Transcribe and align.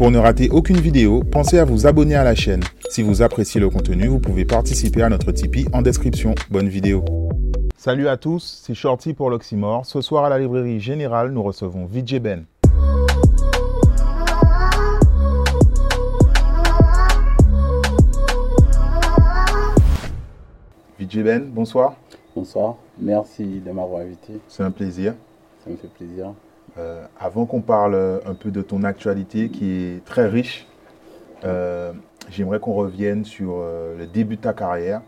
Pour 0.00 0.10
ne 0.10 0.16
rater 0.16 0.48
aucune 0.48 0.78
vidéo, 0.78 1.22
pensez 1.22 1.58
à 1.58 1.66
vous 1.66 1.86
abonner 1.86 2.14
à 2.14 2.24
la 2.24 2.34
chaîne. 2.34 2.62
Si 2.88 3.02
vous 3.02 3.20
appréciez 3.20 3.60
le 3.60 3.68
contenu, 3.68 4.06
vous 4.06 4.18
pouvez 4.18 4.46
participer 4.46 5.02
à 5.02 5.10
notre 5.10 5.30
Tipeee 5.30 5.66
en 5.74 5.82
description. 5.82 6.34
Bonne 6.50 6.70
vidéo. 6.70 7.04
Salut 7.76 8.08
à 8.08 8.16
tous, 8.16 8.62
c'est 8.64 8.72
Shorty 8.72 9.12
pour 9.12 9.28
l'Oxymore. 9.28 9.84
Ce 9.84 10.00
soir 10.00 10.24
à 10.24 10.30
la 10.30 10.38
librairie 10.38 10.80
Générale, 10.80 11.32
nous 11.32 11.42
recevons 11.42 11.84
Vijay 11.84 12.18
Ben. 12.18 12.46
Vijay 20.98 21.22
Ben, 21.22 21.44
bonsoir. 21.44 21.96
Bonsoir, 22.34 22.76
merci 22.98 23.44
de 23.44 23.70
m'avoir 23.70 24.00
invité. 24.00 24.40
C'est 24.48 24.62
un 24.62 24.70
plaisir. 24.70 25.12
Ça 25.62 25.68
me 25.68 25.76
fait 25.76 25.88
plaisir. 25.88 26.32
Euh, 26.78 27.04
avant 27.18 27.46
qu'on 27.46 27.60
parle 27.60 28.20
un 28.24 28.34
peu 28.34 28.50
de 28.50 28.62
ton 28.62 28.84
actualité 28.84 29.48
qui 29.48 29.72
est 29.72 30.04
très 30.04 30.26
riche, 30.28 30.66
euh, 31.44 31.92
j'aimerais 32.28 32.60
qu'on 32.60 32.74
revienne 32.74 33.24
sur 33.24 33.56
euh, 33.56 33.96
le 33.98 34.06
début 34.06 34.36
de 34.36 34.42
ta 34.42 34.52
carrière. 34.52 35.02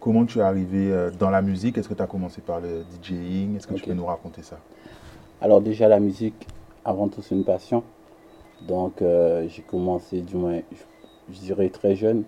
comment 0.00 0.24
tu 0.24 0.38
es 0.38 0.42
arrivé 0.42 0.92
dans 1.18 1.30
la 1.30 1.42
musique? 1.42 1.78
Est-ce 1.78 1.88
que 1.88 1.94
tu 1.94 2.02
as 2.02 2.06
commencé 2.06 2.40
par 2.40 2.60
le 2.60 2.84
DJing? 3.02 3.56
Est-ce 3.56 3.66
que 3.66 3.74
tu 3.74 3.84
peux 3.84 3.94
nous 3.94 4.06
raconter 4.06 4.42
ça? 4.42 4.58
Alors 5.40 5.60
déjà 5.60 5.88
la 5.88 5.98
musique, 5.98 6.46
avant 6.84 7.08
tout 7.08 7.22
c'est 7.22 7.34
une 7.34 7.44
passion. 7.44 7.82
Donc 8.68 8.94
j'ai 9.00 9.62
commencé 9.68 10.20
du 10.20 10.36
moins, 10.36 10.60
je, 11.28 11.38
dirais 11.40 11.70
très 11.70 11.96
jeune, 11.96 12.22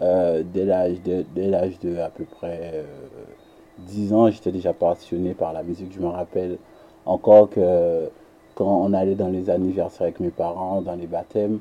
dès 0.00 0.66
l'âge 0.66 1.00
de, 1.02 1.24
de 1.34 1.98
à 1.98 2.10
peu 2.10 2.24
près 2.24 2.84
10 3.78 4.12
ans, 4.12 4.30
j'étais 4.30 4.52
déjà 4.52 4.74
passionné 4.74 5.32
par 5.32 5.54
la 5.54 5.62
musique. 5.62 5.92
Je 5.94 6.00
me 6.00 6.08
rappelle 6.08 6.58
encore 7.06 7.50
que 7.50 8.10
quand 8.54 8.66
on 8.66 8.92
allait 8.92 9.14
dans 9.14 9.28
les 9.28 9.50
anniversaires 9.50 10.02
avec 10.02 10.20
mes 10.20 10.30
parents, 10.30 10.82
dans 10.82 10.94
les 10.94 11.06
baptêmes, 11.06 11.60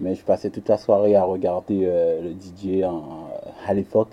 mais 0.00 0.14
je 0.14 0.24
passais 0.24 0.50
toute 0.50 0.68
la 0.68 0.76
soirée 0.76 1.16
à 1.16 1.24
regarder 1.24 1.82
euh, 1.84 2.20
le 2.20 2.30
DJ 2.30 2.84
à 3.66 3.74
l'époque. 3.74 4.10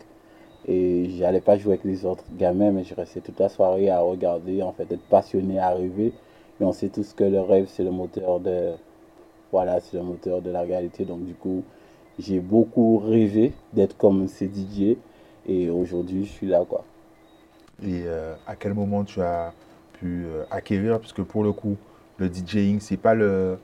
Et 0.68 1.10
j'allais 1.18 1.42
pas 1.42 1.58
jouer 1.58 1.74
avec 1.74 1.86
les 1.86 2.06
autres 2.06 2.24
gamins, 2.38 2.72
mais 2.72 2.84
je 2.84 2.94
restais 2.94 3.20
toute 3.20 3.40
la 3.40 3.50
soirée 3.50 3.90
à 3.90 4.00
regarder, 4.00 4.62
en 4.62 4.72
fait, 4.72 4.92
être 4.92 5.04
passionné, 5.10 5.58
à 5.58 5.72
rêver. 5.72 6.14
Et 6.60 6.64
on 6.64 6.72
sait 6.72 6.90
tous 6.90 7.14
que 7.14 7.24
le 7.24 7.42
rêve, 7.42 7.66
c'est 7.68 7.84
le 7.84 7.90
moteur 7.90 8.40
de, 8.40 8.74
voilà, 9.52 9.80
c'est 9.80 9.98
le 9.98 10.04
moteur 10.04 10.42
de 10.42 10.52
la 10.52 10.62
réalité. 10.62 11.04
Donc, 11.04 11.26
du 11.26 11.34
coup, 11.34 11.64
j'ai 12.20 12.40
beaucoup 12.40 13.00
rêvé 13.00 13.54
d'être 13.74 13.98
comme 13.98 14.28
ces 14.28 14.46
DJ. 14.46 14.98
Et 15.48 15.72
aujourd'hui, 15.72 16.26
je 16.26 16.32
suis 16.32 16.48
là, 16.48 16.64
quoi. 16.64 16.84
Et 17.82 18.04
euh, 18.06 18.36
à 18.46 18.56
quel 18.56 18.76
moment 18.76 19.04
tu 19.04 19.20
as 19.22 19.54
euh, 20.08 20.44
acquérir, 20.52 21.00
puisque 21.00 21.22
pour 21.22 21.44
le 21.44 21.52
coup, 21.52 21.78
le 22.18 22.28
DJing, 22.28 22.80
c'est 22.80 22.98
pas 22.98 23.14
le, 23.14 23.58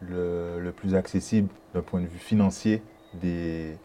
le, 0.00 0.70
plus 0.70 0.94
accessible 0.94 1.48
d'un 1.74 1.82
point 1.82 2.00
de 2.00 2.06
vue 2.06 2.18
financier 2.18 2.82
des, 3.14 3.76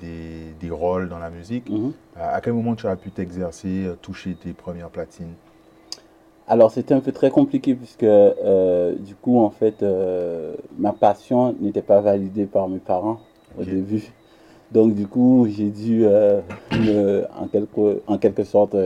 des, 0.00 0.70
rôles 0.70 1.08
dans 1.08 1.18
la 1.18 1.30
musique. 1.30 1.68
Mhm. 1.70 1.92
À 2.16 2.40
quel 2.40 2.52
moment 2.52 2.74
tu 2.74 2.86
as 2.86 2.96
pu 2.96 3.10
t'exercer, 3.10 3.84
euh, 3.86 3.94
toucher 4.00 4.34
tes 4.34 4.52
premières 4.52 4.90
platines? 4.90 5.34
Alors 6.46 6.70
c'était 6.70 6.92
un 6.92 7.00
peu 7.00 7.12
très 7.12 7.30
compliqué 7.30 7.74
puisque 7.74 8.02
euh, 8.02 8.94
du 8.96 9.14
coup 9.14 9.40
en 9.40 9.48
fait 9.48 9.82
ma 10.78 10.92
passion 10.92 11.54
n'était 11.58 11.80
pas 11.80 12.02
validée 12.02 12.44
par 12.44 12.68
mes 12.68 12.80
parents 12.80 13.20
au 13.58 13.64
début. 13.64 14.12
Donc 14.70 14.94
du 14.94 15.06
coup 15.06 15.46
j'ai 15.48 15.70
dû 15.70 16.06
en, 16.06 17.46
quelque, 17.50 18.02
en 18.06 18.18
quelque 18.18 18.44
sorte 18.44 18.76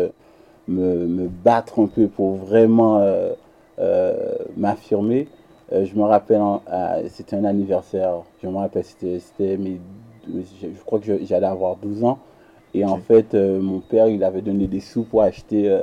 me, 0.69 1.29
battre 1.29 1.81
un 1.81 1.87
peu 1.87 2.07
pour 2.07 2.37
vraiment 2.37 2.99
euh, 2.99 3.33
euh, 3.79 4.37
m'affirmer. 4.57 5.29
Euh, 5.73 5.85
je 5.85 5.95
me 5.97 6.03
rappelle, 6.03 6.41
c'était 7.09 7.37
un 7.37 7.45
anniversaire, 7.45 8.23
je 8.43 8.49
me 8.49 8.57
rappelle, 8.57 8.85
c'était, 8.85 9.19
je 9.39 10.85
crois 10.85 10.99
que 10.99 11.25
j'allais 11.25 11.47
avoir 11.47 11.77
12 11.77 12.05
ans. 12.05 12.19
Et 12.75 12.85
en 12.85 12.99
fait, 12.99 13.35
mon 13.35 13.81
père, 13.81 14.09
il 14.09 14.23
avait 14.23 14.43
donné 14.43 14.67
des 14.67 14.81
sous 14.81 15.03
pour 15.03 15.23
acheter 15.23 15.75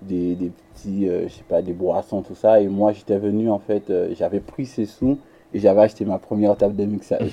des, 0.00 0.34
des, 0.34 0.50
petits, 0.74 1.06
je 1.06 1.28
sais 1.28 1.44
pas, 1.46 1.60
des 1.60 1.74
boissons, 1.74 2.22
tout 2.22 2.34
ça. 2.34 2.60
Et 2.60 2.68
moi, 2.68 2.92
j'étais 2.92 3.18
venu, 3.18 3.50
en 3.50 3.58
fait, 3.58 3.92
j'avais 4.14 4.40
pris 4.40 4.64
ces 4.66 4.86
sous 4.86 5.18
et 5.52 5.58
j'avais 5.58 5.82
acheté 5.82 6.06
ma 6.06 6.18
première 6.18 6.56
table 6.56 6.74
de 6.74 6.86
mixage. 6.86 7.32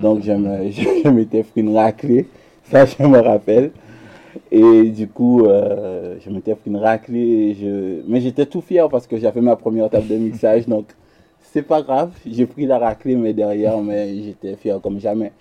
Donc, 0.00 0.22
je 0.22 1.08
m'étais 1.08 1.44
pris 1.44 1.60
une 1.60 1.76
raclée. 1.76 2.26
Ça, 2.64 2.84
je 2.86 3.02
me 3.04 3.18
rappelle. 3.18 3.70
Et 4.50 4.90
du 4.90 5.08
coup, 5.08 5.44
euh, 5.44 6.16
je 6.20 6.30
m'étais 6.30 6.54
pris 6.54 6.70
une 6.70 6.76
raclée. 6.76 7.56
Mais 8.06 8.20
j'étais 8.20 8.46
tout 8.46 8.60
fier 8.60 8.88
parce 8.88 9.06
que 9.06 9.16
j'avais 9.16 9.40
ma 9.40 9.56
première 9.56 9.90
table 9.90 10.08
de 10.08 10.16
mixage. 10.16 10.66
donc, 10.66 10.86
c'est 11.40 11.62
pas 11.62 11.82
grave. 11.82 12.10
J'ai 12.26 12.46
pris 12.46 12.66
la 12.66 12.78
raclée, 12.78 13.16
mais 13.16 13.32
derrière, 13.32 13.78
mais 13.80 14.22
j'étais 14.22 14.56
fier 14.56 14.80
comme 14.80 14.98
jamais. 14.98 15.32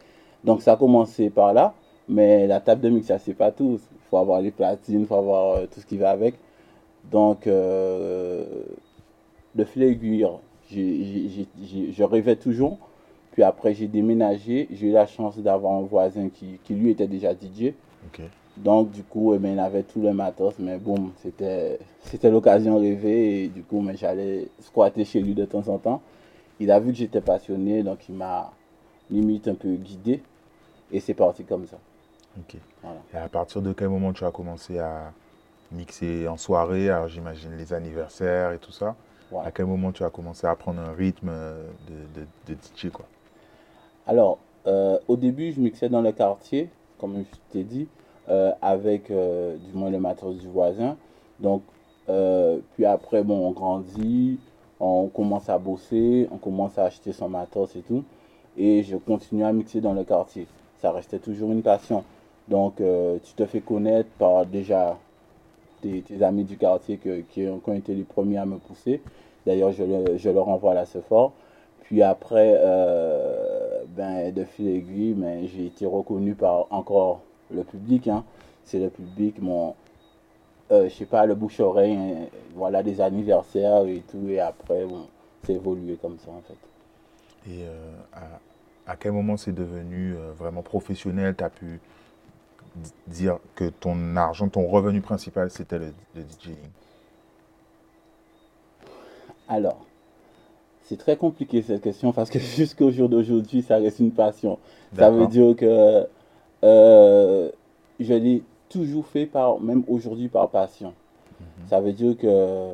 Donc, 0.43 0.61
ça 0.61 0.73
a 0.73 0.75
commencé 0.77 1.29
par 1.29 1.53
là. 1.53 1.73
Mais 2.09 2.47
la 2.47 2.59
table 2.59 2.81
de 2.81 2.89
mixage, 2.89 3.21
c'est 3.25 3.33
pas 3.33 3.51
tout. 3.51 3.79
Il 3.91 4.09
faut 4.09 4.17
avoir 4.17 4.41
les 4.41 4.51
platines, 4.51 5.01
il 5.01 5.05
faut 5.07 5.15
avoir 5.15 5.57
euh, 5.57 5.65
tout 5.71 5.79
ce 5.79 5.85
qui 5.85 5.97
va 5.97 6.11
avec. 6.11 6.35
Donc, 7.11 7.47
euh, 7.47 8.43
de 9.55 9.63
fil 9.63 9.83
je 10.69 12.03
rêvais 12.03 12.35
toujours. 12.35 12.77
Puis 13.31 13.43
après, 13.43 13.73
j'ai 13.73 13.87
déménagé. 13.87 14.67
J'ai 14.71 14.87
eu 14.87 14.91
la 14.91 15.07
chance 15.07 15.37
d'avoir 15.39 15.73
un 15.73 15.81
voisin 15.81 16.29
qui, 16.29 16.59
qui 16.63 16.73
lui 16.73 16.91
était 16.91 17.07
déjà 17.07 17.33
DJ. 17.33 17.73
Donc, 18.57 18.91
du 18.91 19.03
coup, 19.03 19.33
eh 19.33 19.39
ben, 19.39 19.53
il 19.53 19.59
avait 19.59 19.83
tout 19.83 20.01
le 20.01 20.13
matos, 20.13 20.55
mais 20.59 20.77
bon, 20.77 21.11
c'était, 21.21 21.79
l'occasion 22.29 22.79
rêvée 22.79 23.43
et 23.43 23.47
du 23.47 23.63
coup, 23.63 23.81
mais 23.81 23.97
j'allais 23.97 24.47
squatter 24.61 25.05
chez 25.05 25.21
lui 25.21 25.33
de 25.33 25.45
temps 25.45 25.67
en 25.69 25.77
temps. 25.79 26.01
Il 26.59 26.71
a 26.71 26.79
vu 26.79 26.91
que 26.91 26.97
j'étais 26.97 27.21
passionné, 27.21 27.81
donc 27.81 28.07
il 28.07 28.15
m'a 28.15 28.51
limite 29.09 29.47
un 29.47 29.55
peu 29.55 29.73
guidé 29.73 30.21
et 30.91 30.99
c'est 30.99 31.15
parti 31.15 31.43
comme 31.43 31.65
ça. 31.65 31.77
Ok. 32.37 32.57
Et 33.13 33.17
à 33.17 33.27
partir 33.27 33.61
de 33.61 33.73
quel 33.73 33.89
moment 33.89 34.13
tu 34.13 34.23
as 34.23 34.31
commencé 34.31 34.77
à 34.77 35.11
mixer 35.71 36.27
en 36.27 36.37
soirée 36.37 36.89
Alors, 36.89 37.07
j'imagine 37.07 37.57
les 37.57 37.73
anniversaires 37.73 38.51
et 38.51 38.59
tout 38.59 38.71
ça? 38.71 38.95
À 39.43 39.51
quel 39.51 39.65
moment 39.65 39.91
tu 39.91 40.03
as 40.03 40.11
commencé 40.11 40.45
à 40.45 40.55
prendre 40.55 40.79
un 40.79 40.93
rythme 40.93 41.31
de, 41.31 42.21
de, 42.21 42.27
de 42.47 42.53
DJ 42.53 42.91
quoi? 42.91 43.05
Alors, 44.05 44.37
euh, 44.67 44.99
au 45.07 45.17
début, 45.17 45.51
je 45.51 45.59
mixais 45.59 45.89
dans 45.89 46.01
le 46.01 46.11
quartier, 46.11 46.69
comme 46.99 47.17
je 47.17 47.37
t'ai 47.51 47.63
dit. 47.63 47.87
Euh, 48.29 48.53
avec 48.61 49.11
euh, 49.11 49.57
du 49.57 49.77
moins 49.77 49.89
le 49.89 49.99
matos 49.99 50.37
du 50.37 50.47
voisin. 50.47 50.95
Donc, 51.41 51.61
euh, 52.07 52.59
puis 52.73 52.85
après, 52.85 53.21
bon, 53.21 53.47
on 53.47 53.51
grandit, 53.51 54.39
on 54.79 55.07
commence 55.07 55.49
à 55.49 55.57
bosser, 55.57 56.29
on 56.31 56.37
commence 56.37 56.77
à 56.77 56.85
acheter 56.85 57.11
son 57.11 57.27
matos 57.27 57.75
et 57.75 57.81
tout. 57.81 58.05
Et 58.55 58.83
je 58.83 58.95
continue 58.95 59.43
à 59.43 59.51
mixer 59.51 59.81
dans 59.81 59.91
le 59.93 60.05
quartier. 60.05 60.47
Ça 60.79 60.93
restait 60.93 61.19
toujours 61.19 61.51
une 61.51 61.63
passion. 61.63 62.05
Donc, 62.47 62.75
tu 62.77 63.33
te 63.35 63.45
fais 63.45 63.61
connaître 63.61 64.09
par 64.19 64.45
déjà 64.45 64.97
tes, 65.81 66.03
amis 66.21 66.43
du 66.43 66.57
quartier 66.57 66.99
qui, 67.29 67.47
ont, 67.47 67.73
été 67.73 67.93
les 67.93 68.03
premiers 68.03 68.37
à 68.37 68.45
me 68.45 68.57
pousser. 68.57 69.01
D'ailleurs, 69.45 69.71
je, 69.71 69.83
je, 70.17 70.29
leur 70.29 70.49
envoie 70.49 70.73
la 70.73 70.85
fort. 70.85 71.33
Puis 71.83 72.01
après, 72.03 72.53
ben, 73.95 74.31
de 74.31 74.43
fil 74.43 74.67
aiguille, 74.67 75.13
ben, 75.13 75.47
j'ai 75.47 75.67
été 75.67 75.85
reconnu 75.85 76.35
par 76.35 76.67
encore 76.69 77.21
le 77.53 77.63
public, 77.63 78.07
hein, 78.07 78.23
c'est 78.65 78.79
le 78.79 78.89
public, 78.89 79.41
mon, 79.41 79.75
euh, 80.71 80.89
je 80.89 80.93
sais 80.93 81.05
pas, 81.05 81.25
le 81.25 81.35
bouche-oreille, 81.35 81.95
hein, 81.95 82.27
voilà, 82.55 82.83
des 82.83 83.01
anniversaires 83.01 83.85
et 83.85 84.03
tout, 84.09 84.27
et 84.29 84.39
après, 84.39 84.85
bon, 84.85 85.07
c'est 85.43 85.53
évolué 85.53 85.97
comme 86.01 86.17
ça, 86.19 86.31
en 86.31 86.41
fait. 86.41 87.51
Et 87.51 87.65
euh, 87.65 87.91
à, 88.87 88.95
quel 88.95 89.11
moment 89.11 89.37
c'est 89.37 89.51
devenu 89.51 90.15
euh, 90.15 90.31
vraiment 90.31 90.61
professionnel? 90.61 91.35
Tu 91.35 91.43
as 91.43 91.49
pu 91.49 91.79
dire 93.07 93.39
que 93.55 93.65
ton 93.69 94.15
argent, 94.15 94.47
ton 94.47 94.67
revenu 94.67 95.01
principal, 95.01 95.51
c'était 95.51 95.79
le, 95.79 95.93
le 96.15 96.21
DJing 96.21 96.55
Alors, 99.47 99.85
c'est 100.83 100.97
très 100.97 101.17
compliqué 101.17 101.61
cette 101.61 101.81
question 101.81 102.13
parce 102.13 102.29
que 102.29 102.39
jusqu'au 102.55 102.91
jour 102.91 103.09
d'aujourd'hui, 103.09 103.61
ça 103.61 103.77
reste 103.77 103.99
une 103.99 104.11
passion. 104.11 104.57
Ça 104.95 105.09
veut 105.09 105.27
dire 105.27 105.55
que 105.55 106.07
euh, 106.63 107.49
je 107.99 108.13
l'ai 108.13 108.43
toujours 108.69 109.05
fait, 109.05 109.25
par, 109.25 109.59
même 109.59 109.83
aujourd'hui, 109.87 110.29
par 110.29 110.49
passion. 110.49 110.93
Mhm. 111.39 111.67
Ça 111.67 111.81
veut 111.81 111.91
dire 111.91 112.17
que 112.17 112.71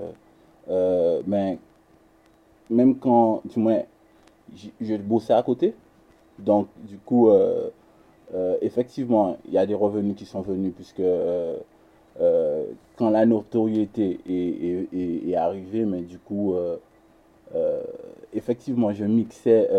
euh, 0.70 1.22
ben, 1.26 1.58
même 2.70 2.98
quand, 2.98 3.42
du 3.46 3.60
moins, 3.60 3.82
je 4.80 4.96
bossais 4.98 5.34
à 5.34 5.42
côté, 5.44 5.74
donc 6.38 6.68
du 6.88 6.98
coup, 6.98 7.30
euh, 7.30 7.70
effectivement, 8.62 9.38
il 9.46 9.54
y 9.54 9.58
a 9.58 9.66
des 9.66 9.74
revenus 9.74 10.16
qui 10.16 10.26
sont 10.26 10.42
venus, 10.42 10.74
puisque 10.76 11.02
quand 12.96 13.10
la 13.10 13.26
notoriété 13.26 14.20
est, 14.28 14.88
est, 14.94 15.36
arrivée, 15.36 15.86
mais 15.86 16.02
du 16.02 16.20
coup, 16.20 16.56
effectivement, 18.34 18.94
je 18.94 19.06
mixais 19.06 19.70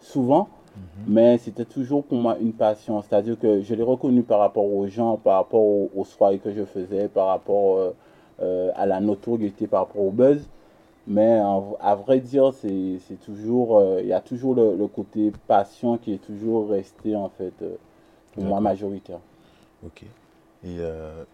souvent, 0.00 0.48
Mhm. 0.76 1.04
Mais 1.06 1.38
c'était 1.38 1.64
toujours 1.64 2.04
pour 2.04 2.18
moi 2.18 2.36
une 2.40 2.52
passion. 2.52 3.02
C'est-à-dire 3.02 3.38
que 3.38 3.60
je 3.60 3.74
l'ai 3.74 3.82
reconnu 3.82 4.22
par 4.22 4.38
rapport 4.38 4.64
aux 4.64 4.86
gens, 4.86 5.16
par 5.16 5.36
rapport 5.36 5.60
aux, 5.60 6.04
soirées 6.04 6.38
que 6.38 6.52
je 6.52 6.64
faisais, 6.64 7.08
par 7.08 7.28
rapport 7.28 7.76
euh, 7.78 7.94
euh, 8.40 8.70
à 8.74 8.86
la 8.86 9.00
notoriété, 9.00 9.66
par 9.66 9.86
rapport 9.86 10.02
au 10.02 10.10
buzz. 10.10 10.48
Mais 11.06 11.40
à 11.80 11.94
vrai 11.96 12.20
dire, 12.20 12.52
c'est 12.54 13.20
toujours, 13.24 13.78
euh, 13.78 14.00
il 14.00 14.06
y 14.06 14.12
a 14.12 14.20
toujours 14.20 14.54
le, 14.54 14.86
côté 14.86 15.32
passion 15.48 15.98
qui 15.98 16.12
est 16.14 16.24
toujours 16.24 16.70
resté 16.70 17.16
en 17.16 17.28
fait 17.28 17.52
pour 18.32 18.44
moi 18.44 18.60
majoritaire. 18.60 19.18
Ok. 19.84 20.04
Et 20.64 20.78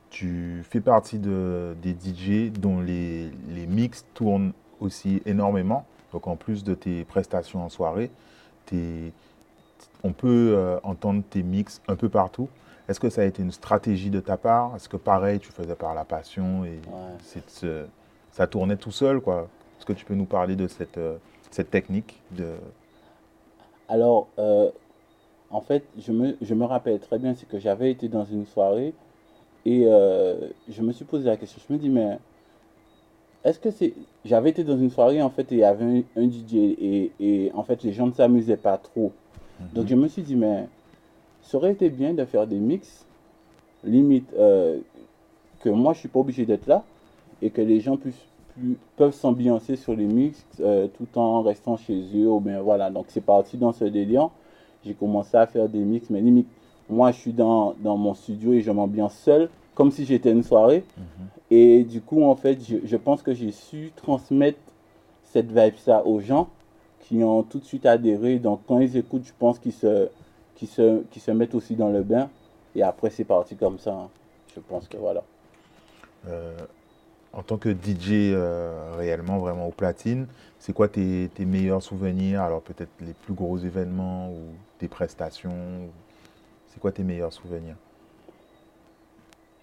tu 0.08 0.62
fais 0.64 0.80
partie 0.80 1.18
de, 1.18 1.76
des 1.82 1.90
DJ 1.90 2.50
dont 2.50 2.80
les, 2.80 3.30
les 3.50 3.66
mix 3.66 4.06
tournent 4.14 4.52
aussi 4.80 5.20
énormément. 5.26 5.84
Donc 6.14 6.26
en 6.28 6.36
plus 6.36 6.64
de 6.64 6.74
tes 6.74 7.04
prestations 7.04 7.62
en 7.62 7.68
soirée, 7.68 8.10
on 10.04 10.12
peut 10.12 10.78
entendre 10.82 11.22
tes 11.28 11.42
mix 11.42 11.82
un 11.88 11.96
peu 11.96 12.08
partout. 12.08 12.48
Est-ce 12.88 13.00
que 13.00 13.10
ça 13.10 13.22
a 13.22 13.24
été 13.24 13.42
une 13.42 13.52
stratégie 13.52 14.10
de 14.10 14.20
ta 14.20 14.36
part? 14.36 14.74
Est-ce 14.76 14.88
que 14.88 14.96
pareil, 14.96 15.40
tu 15.40 15.52
faisais 15.52 15.74
par 15.74 15.94
la 15.94 16.04
passion 16.04 16.64
et 16.64 16.80
ça 18.32 18.46
tournait 18.46 18.76
tout 18.76 18.92
seul 18.92 19.20
quoi? 19.20 19.48
Est-ce 19.78 19.86
que 19.86 19.92
tu 19.92 20.04
peux 20.04 20.14
nous 20.14 20.24
parler 20.24 20.56
de 20.56 20.66
cette, 20.66 20.98
euh, 20.98 21.18
cette 21.50 21.70
technique 21.70 22.20
de... 22.32 22.54
Alors, 23.88 24.28
euh, 24.38 24.70
en 25.50 25.60
fait, 25.60 25.84
je 25.98 26.12
me, 26.12 26.36
je 26.42 26.54
me, 26.54 26.64
rappelle 26.64 26.98
très 26.98 27.18
bien, 27.18 27.34
c'est 27.34 27.48
que 27.48 27.58
j'avais 27.58 27.90
été 27.90 28.08
dans 28.08 28.24
une 28.24 28.44
soirée 28.44 28.92
et 29.64 29.84
euh, 29.86 30.48
je 30.68 30.82
me 30.82 30.92
suis 30.92 31.04
posé 31.04 31.26
la 31.26 31.36
question. 31.36 31.60
Je 31.66 31.72
me 31.72 31.78
dis, 31.78 31.88
mais 31.88 32.18
est-ce 33.44 33.58
que 33.60 33.70
c'est. 33.70 33.94
J'avais 34.24 34.50
été 34.50 34.64
dans 34.64 34.76
une 34.76 34.90
soirée 34.90 35.22
en 35.22 35.30
fait 35.30 35.50
et 35.52 35.54
il 35.54 35.60
y 35.60 35.64
avait 35.64 36.04
un, 36.16 36.28
DJ 36.28 36.54
et, 36.54 37.12
et, 37.20 37.52
en 37.54 37.62
fait 37.62 37.82
les 37.82 37.92
gens 37.92 38.06
ne 38.06 38.12
s'amusaient 38.12 38.56
pas 38.56 38.76
trop. 38.76 39.12
Donc 39.74 39.86
je 39.86 39.94
me 39.94 40.08
suis 40.08 40.22
dit, 40.22 40.36
mais 40.36 40.66
ça 41.42 41.56
aurait 41.56 41.72
été 41.72 41.90
bien 41.90 42.14
de 42.14 42.24
faire 42.24 42.46
des 42.46 42.58
mix, 42.58 43.04
limite 43.84 44.32
euh, 44.38 44.78
que 45.60 45.68
moi 45.68 45.92
je 45.92 46.00
suis 46.00 46.08
pas 46.08 46.20
obligé 46.20 46.46
d'être 46.46 46.66
là 46.66 46.84
et 47.42 47.50
que 47.50 47.60
les 47.60 47.80
gens 47.80 47.96
puissent, 47.96 48.26
peuvent 48.96 49.14
s'ambiancer 49.14 49.76
sur 49.76 49.94
les 49.94 50.06
mix 50.06 50.44
euh, 50.60 50.88
tout 50.88 51.18
en 51.18 51.42
restant 51.42 51.76
chez 51.76 52.00
eux. 52.14 52.28
Ou 52.28 52.40
bien 52.40 52.60
voilà, 52.60 52.90
donc 52.90 53.06
c'est 53.08 53.20
parti 53.20 53.56
dans 53.56 53.72
ce 53.72 53.84
délire. 53.84 54.30
J'ai 54.84 54.94
commencé 54.94 55.36
à 55.36 55.46
faire 55.46 55.68
des 55.68 55.80
mix, 55.80 56.08
mais 56.10 56.20
limite, 56.20 56.48
moi 56.88 57.10
je 57.12 57.18
suis 57.18 57.32
dans, 57.32 57.74
dans 57.80 57.96
mon 57.96 58.14
studio 58.14 58.52
et 58.52 58.60
je 58.60 58.70
m'ambiance 58.70 59.14
seul, 59.14 59.48
comme 59.74 59.90
si 59.90 60.04
j'étais 60.04 60.32
une 60.32 60.42
soirée. 60.42 60.84
Mhm. 60.96 61.26
Et 61.50 61.84
du 61.84 62.00
coup, 62.00 62.22
en 62.22 62.36
fait, 62.36 62.58
je, 62.64 62.76
je 62.84 62.96
pense 62.96 63.22
que 63.22 63.32
j'ai 63.32 63.52
su 63.52 63.92
transmettre 63.96 64.58
cette 65.24 65.48
vibe-là 65.48 66.06
aux 66.06 66.20
gens 66.20 66.48
qui 67.08 67.24
ont 67.24 67.42
tout 67.42 67.58
de 67.58 67.64
suite 67.64 67.86
adhéré. 67.86 68.38
Donc 68.38 68.60
quand 68.68 68.78
ils 68.78 68.96
écoutent, 68.96 69.24
je 69.24 69.32
pense 69.38 69.58
qu'ils 69.58 69.72
se 69.72 70.08
se, 70.66 71.02
se 71.16 71.30
mettent 71.30 71.54
aussi 71.54 71.76
dans 71.76 71.88
le 71.88 72.02
bain. 72.02 72.28
Et 72.74 72.82
après, 72.82 73.10
c'est 73.10 73.24
parti 73.24 73.56
comme 73.56 73.78
ça. 73.78 73.92
Hein. 73.92 74.08
Je 74.54 74.60
pense 74.60 74.88
que 74.88 74.96
voilà. 74.96 75.22
Euh, 76.26 76.56
en 77.32 77.42
tant 77.42 77.56
que 77.56 77.70
DJ 77.70 78.32
euh, 78.32 78.94
réellement, 78.96 79.38
vraiment 79.38 79.68
au 79.68 79.70
platine, 79.70 80.26
c'est 80.58 80.72
quoi 80.72 80.88
tes, 80.88 81.30
tes, 81.34 81.44
meilleurs 81.44 81.82
souvenirs? 81.82 82.42
Alors 82.42 82.62
peut-être 82.62 82.90
les 83.00 83.12
plus 83.12 83.34
gros 83.34 83.58
événements 83.58 84.30
ou 84.30 84.40
des 84.80 84.88
prestations 84.88 85.88
C'est 86.68 86.80
quoi 86.80 86.92
tes 86.92 87.04
meilleurs 87.04 87.32
souvenirs? 87.32 87.76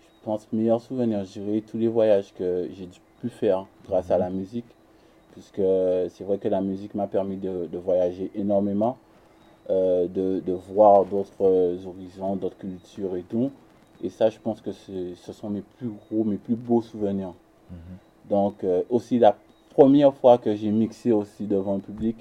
Je 0.03 0.25
pense 0.25 0.47
meilleurs 0.51 0.81
souvenirs, 0.81 1.23
je 1.25 1.39
dirais 1.39 1.61
tous 1.61 1.77
les 1.77 1.87
voyages 1.87 2.33
que 2.33 2.67
j'ai 2.73 2.89
pu 3.21 3.29
faire 3.29 3.67
grâce 3.85 4.09
à 4.09 4.15
mhm. 4.15 4.21
la 4.21 4.29
musique. 4.29 4.74
Puisque 5.35 5.61
c'est 6.09 6.23
vrai 6.23 6.37
que 6.37 6.47
la 6.47 6.61
musique 6.61 6.95
m'a 6.95 7.07
permis 7.07 7.37
de, 7.37 7.67
de 7.71 7.77
voyager 7.77 8.31
énormément. 8.35 8.97
Euh, 9.71 10.07
de, 10.07 10.43
de, 10.45 10.53
voir 10.53 11.05
d'autres 11.05 11.31
euh, 11.41 11.75
horizons, 11.87 12.35
d'autres 12.35 12.57
cultures 12.57 13.15
et 13.15 13.23
tout. 13.23 13.49
Et 14.03 14.11
ça, 14.11 14.29
je 14.29 14.37
pense 14.37 14.61
que 14.61 14.71
ce 14.71 15.33
sont 15.33 15.49
mes 15.49 15.63
plus 15.79 15.89
gros, 15.89 16.23
mes 16.23 16.35
plus 16.35 16.53
beaux 16.53 16.83
souvenirs. 16.83 17.33
Mhm. 17.71 17.77
Donc, 18.29 18.63
euh, 18.63 18.83
aussi 18.91 19.17
la 19.17 19.35
première 19.71 20.13
fois 20.13 20.37
que 20.37 20.55
j'ai 20.55 20.69
mixé 20.69 21.11
aussi 21.11 21.47
devant 21.47 21.75
le 21.75 21.81
public, 21.81 22.15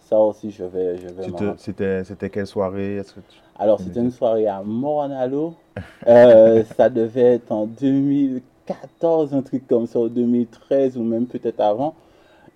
ça 0.00 0.18
aussi, 0.18 0.50
je 0.50 0.64
vais, 0.64 0.96
je 0.96 1.08
vais 1.08 2.02
C'était, 2.02 2.30
quelle 2.30 2.46
soirée? 2.46 3.02
Que 3.14 3.20
Alors, 3.58 3.80
c'était 3.80 4.00
une 4.00 4.10
soirée 4.10 4.46
à 4.46 4.62
Moranalo. 4.62 5.56
ça 6.06 6.88
devait 6.88 7.34
être 7.34 7.52
en 7.52 7.66
2014, 7.66 9.34
un 9.34 9.42
truc 9.42 9.68
comme 9.68 9.86
ça, 9.86 10.00
ou 10.00 10.08
2013, 10.08 10.96
ou 10.96 11.02
même 11.02 11.26
peut-être 11.26 11.60
avant. 11.60 11.94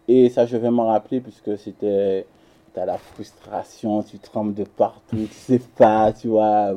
Et 0.08 0.28
ça, 0.28 0.46
je 0.46 0.56
vais 0.56 0.70
m'en 0.70 0.87
rappeler, 0.87 1.20
puisque 1.20 1.56
c'était 1.58 2.26
tu 2.75 2.81
as 2.81 2.87
la 2.87 2.99
frustration, 2.99 4.02
tu 4.02 4.19
trembles 4.19 4.54
de 4.54 4.64
partout, 4.64 5.16
tu 5.16 5.34
sais 5.34 5.60
pas, 5.76 6.12
tu 6.12 6.28
vois. 6.28 6.75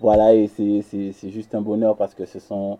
Voilà, 0.00 0.34
et 0.34 0.48
c'est 0.48 1.30
juste 1.30 1.54
un 1.54 1.60
bonheur 1.60 1.96
parce 1.96 2.14
que 2.14 2.26
ce 2.26 2.38
sont 2.38 2.78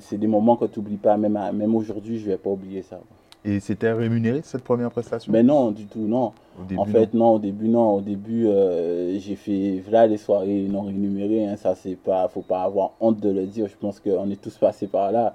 c'est 0.00 0.18
des 0.18 0.26
moments 0.26 0.56
que 0.56 0.66
tu 0.66 0.78
n'oublies 0.78 0.96
pas, 0.96 1.16
même, 1.16 1.38
même 1.54 1.74
aujourd'hui, 1.74 2.18
je 2.18 2.26
ne 2.26 2.30
vais 2.32 2.36
pas 2.36 2.50
oublier 2.50 2.82
ça. 2.82 3.00
Et 3.44 3.60
c'était 3.60 3.90
rémunéré 3.92 4.42
cette 4.44 4.62
première 4.62 4.90
prestation? 4.90 5.32
Mais 5.32 5.42
non, 5.42 5.70
du 5.70 5.86
tout, 5.86 6.06
non. 6.06 6.32
en 6.76 6.84
fait, 6.84 7.14
non. 7.14 7.34
au 7.34 7.38
début, 7.38 7.68
non. 7.68 7.94
Au 7.94 8.00
début, 8.02 8.46
euh, 8.46 9.18
j'ai 9.18 9.34
fait 9.34 9.80
voilà 9.82 10.06
les 10.06 10.18
soirées 10.18 10.66
non 10.68 10.82
rémunérées. 10.82 11.46
Hein, 11.46 11.56
ça, 11.56 11.74
c'est 11.74 11.96
pas, 11.96 12.28
faut 12.28 12.42
pas 12.42 12.62
avoir 12.62 12.92
honte 13.00 13.18
de 13.18 13.30
le 13.30 13.46
dire. 13.46 13.66
Je 13.66 13.76
pense 13.80 13.98
qu'on 13.98 14.30
est 14.30 14.40
tous 14.40 14.58
passés 14.58 14.86
par 14.86 15.10
là. 15.10 15.34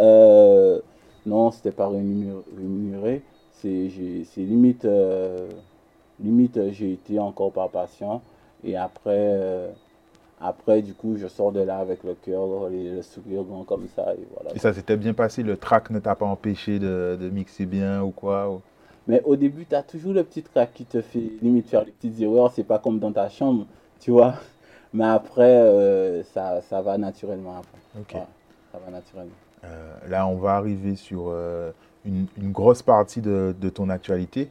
Euh, 0.00 0.80
non, 1.26 1.50
c'était 1.50 1.72
pas 1.72 1.88
rémunéré 1.88 3.22
c'est 3.62 4.40
limite, 4.42 4.84
euh, 4.84 5.48
limite 6.20 6.72
j'ai 6.72 6.92
été 6.92 7.18
encore 7.18 7.52
pas 7.52 7.68
patient. 7.68 8.22
Et 8.64 8.76
après, 8.76 9.00
euh, 9.06 9.70
après, 10.40 10.82
du 10.82 10.94
coup, 10.94 11.16
je 11.16 11.26
sors 11.26 11.52
de 11.52 11.60
là 11.60 11.78
avec 11.78 12.04
le 12.04 12.14
cœur, 12.14 12.68
le, 12.70 12.96
le 12.96 13.02
sourire 13.02 13.42
grand 13.42 13.64
comme 13.64 13.88
ça. 13.94 14.14
Et, 14.14 14.26
voilà. 14.34 14.54
et 14.54 14.58
ça 14.58 14.72
s'était 14.72 14.96
bien 14.96 15.14
passé 15.14 15.42
Le 15.42 15.56
track 15.56 15.90
ne 15.90 15.98
t'a 15.98 16.14
pas 16.14 16.26
empêché 16.26 16.78
de, 16.78 17.16
de, 17.20 17.30
mixer 17.30 17.66
bien 17.66 18.02
ou 18.02 18.10
quoi 18.10 18.60
Mais 19.06 19.22
au 19.24 19.36
début, 19.36 19.66
tu 19.66 19.74
as 19.74 19.82
toujours 19.82 20.12
le 20.12 20.24
petit 20.24 20.42
track 20.42 20.72
qui 20.74 20.84
te 20.84 21.00
fait 21.00 21.32
limite 21.40 21.68
faire 21.68 21.84
les 21.84 21.92
petites 21.92 22.20
erreurs. 22.20 22.52
C'est 22.52 22.64
pas 22.64 22.78
comme 22.78 22.98
dans 22.98 23.12
ta 23.12 23.28
chambre, 23.28 23.66
tu 24.00 24.10
vois. 24.10 24.34
Mais 24.94 25.06
après, 25.06 25.56
euh, 25.56 26.22
ça, 26.22 26.60
ça 26.60 26.82
va 26.82 26.98
naturellement. 26.98 27.56
Après. 27.58 28.26
ça 28.72 28.78
va 28.84 28.90
naturellement. 28.90 29.32
Là, 30.08 30.26
on 30.26 30.36
va 30.36 30.56
arriver 30.56 30.96
sur 30.96 31.32
une, 32.04 32.26
grosse 32.38 32.82
partie 32.82 33.20
de, 33.20 33.54
ton 33.74 33.88
actualité. 33.88 34.50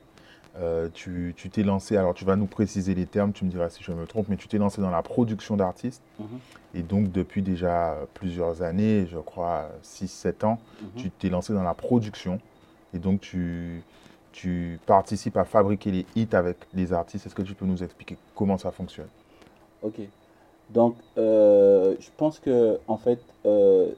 Euh, 0.60 0.90
tu 0.94 1.34
t'es 1.52 1.64
lancé, 1.64 1.96
alors 1.96 2.14
tu 2.14 2.26
vas 2.26 2.36
nous 2.36 2.46
préciser 2.46 2.94
les 2.94 3.06
termes, 3.06 3.32
tu 3.32 3.46
me 3.46 3.50
diras 3.50 3.70
si 3.70 3.84
je 3.84 3.92
me 3.94 4.06
trompe, 4.06 4.28
mais 4.28 4.36
tu 4.36 4.50
t'es 4.50 4.58
lancé 4.58 4.82
dans 4.82 4.90
la 4.90 5.02
production 5.02 5.56
d'artistes. 5.56 6.04
Mhm. 6.20 6.26
Et 6.74 6.82
donc 6.84 7.12
depuis 7.12 7.42
déjà 7.42 7.98
plusieurs 8.14 8.62
années, 8.62 9.08
je 9.10 9.18
crois 9.18 9.70
6-7 9.84 10.46
ans, 10.46 10.60
mhm. 10.82 10.90
tu 10.98 11.10
t'es 11.10 11.30
lancé 11.30 11.54
dans 11.54 11.64
la 11.64 11.74
production. 11.74 12.40
Et 12.94 13.00
donc 13.00 13.22
tu, 13.22 13.82
tu 14.34 14.80
participes 14.86 15.38
à 15.38 15.46
fabriquer 15.46 15.92
les 15.92 16.06
hits 16.16 16.28
avec 16.34 16.58
les 16.74 16.92
artistes. 16.92 17.26
Est-ce 17.26 17.36
que 17.36 17.42
tu 17.42 17.54
peux 17.54 17.66
nous 17.66 17.82
expliquer 17.82 18.18
comment 18.36 18.58
ça 18.58 18.72
fonctionne? 18.72 19.10
Ok. 19.82 20.02
Donc 20.70 20.96
euh, 21.18 21.96
je 22.00 22.10
pense 22.18 22.40
que 22.40 22.78
en 22.88 22.98
fait, 22.98 23.22
euh, 23.46 23.92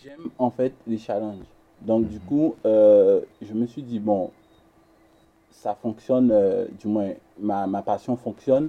j'aime 0.00 0.30
en 0.38 0.50
fait 0.50 0.72
les 0.86 0.98
challenges. 0.98 1.44
Donc 1.82 2.08
du 2.08 2.20
coup, 2.20 2.54
euh, 2.64 3.20
je 3.40 3.52
me 3.52 3.66
suis 3.66 3.82
dit, 3.82 3.98
bon, 3.98 4.30
ça 5.50 5.74
fonctionne, 5.74 6.30
euh, 6.32 6.66
du 6.80 6.88
moins 6.88 7.10
ma, 7.38 7.66
ma, 7.66 7.82
passion 7.82 8.16
fonctionne. 8.16 8.68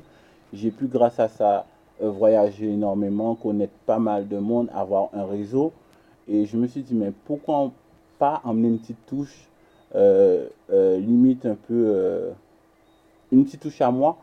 J'ai 0.52 0.72
pu 0.72 0.88
grâce 0.88 1.20
à 1.20 1.28
ça 1.28 1.66
euh, 2.02 2.10
voyager 2.10 2.70
énormément, 2.72 3.36
connaître 3.36 3.74
pas 3.86 4.00
mal 4.00 4.28
de 4.28 4.38
monde, 4.38 4.70
avoir 4.74 5.10
un 5.14 5.26
réseau. 5.26 5.72
Et 6.28 6.46
je 6.46 6.58
me 6.58 6.68
suis 6.68 6.82
dit, 6.82 6.96
mais 6.96 7.12
pourquoi 7.26 7.72
pas 8.18 8.42
emmener 8.44 8.70
une 8.70 8.80
petite 8.80 9.06
touche, 9.06 9.48
limite 10.70 11.46
un 11.46 11.56
peu, 11.56 12.32
une 13.32 13.44
petite 13.44 13.62
touche 13.62 13.82
à 13.82 13.92
moi, 13.92 14.18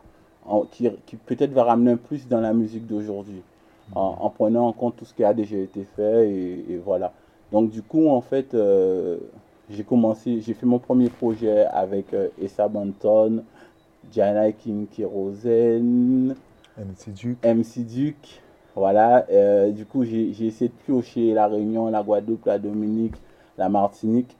qui, 0.71 0.89
qui 1.05 1.15
peut-être 1.15 1.51
va 1.51 1.63
ramener 1.63 1.91
un 1.91 1.97
plus 1.97 2.27
dans 2.27 2.41
la 2.41 2.53
musique 2.53 2.87
d'aujourd'hui 2.87 3.43
en, 3.95 4.29
prenant 4.29 4.67
en 4.67 4.73
compte 4.73 4.95
tout 4.97 5.05
ce 5.05 5.13
qui 5.13 5.23
a 5.23 5.33
déjà 5.33 5.57
été 5.57 5.85
fait 5.95 6.29
et, 6.29 6.79
voilà. 6.83 7.13
Donc 7.51 7.69
du 7.69 7.81
coup, 7.81 8.07
en 8.07 8.21
fait, 8.21 8.53
euh, 8.53 9.17
j'ai 9.69 9.83
commencé, 9.83 10.39
j'ai 10.41 10.53
fait 10.53 10.65
mon 10.65 10.79
premier 10.79 11.09
projet 11.09 11.65
avec 11.65 12.13
euh, 12.13 12.29
Essa 12.41 12.67
Banton, 12.67 13.43
Jana 14.11 14.47
MC 16.77 17.13
Duke. 17.13 17.45
MC 17.45 17.85
Duke. 17.85 18.41
Voilà, 18.73 19.25
euh, 19.29 19.71
du 19.71 19.85
coup, 19.85 20.05
j'ai 20.05 20.29
essayé 20.29 20.69
de 20.69 20.73
piocher 20.85 21.33
la 21.33 21.47
Réunion, 21.47 21.89
la 21.89 22.01
Guadeloupe, 22.01 22.45
la 22.45 22.57
Dominique, 22.57 23.15
la 23.57 23.67
Martinique 23.67 24.37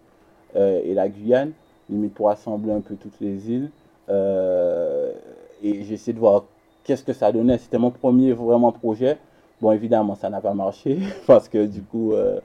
et 0.55 0.93
la 0.93 1.07
Guyane, 1.07 1.53
limite 1.89 2.13
pour 2.13 2.29
assembler 2.29 2.73
un 2.73 2.81
peu 2.81 2.95
toutes 2.95 3.19
les 3.21 3.49
îles. 3.49 3.69
et 4.09 5.83
j'ai 5.83 5.93
essayé 5.93 6.13
de 6.13 6.19
voir 6.19 6.43
qu'est-ce 6.83 7.03
que 7.03 7.13
ça 7.13 7.31
donnait. 7.31 7.57
C'était 7.57 7.77
mon 7.77 7.91
premier 7.91 8.33
vraiment 8.33 8.71
projet. 8.71 9.17
Bon, 9.61 9.71
évidemment, 9.71 10.15
ça 10.15 10.29
n'a 10.29 10.41
pas 10.41 10.55
marché 10.55 10.99
parce 11.27 11.47
que 11.47 11.67
du 11.67 11.83
coup, 11.83 12.13
euh, 12.13 12.39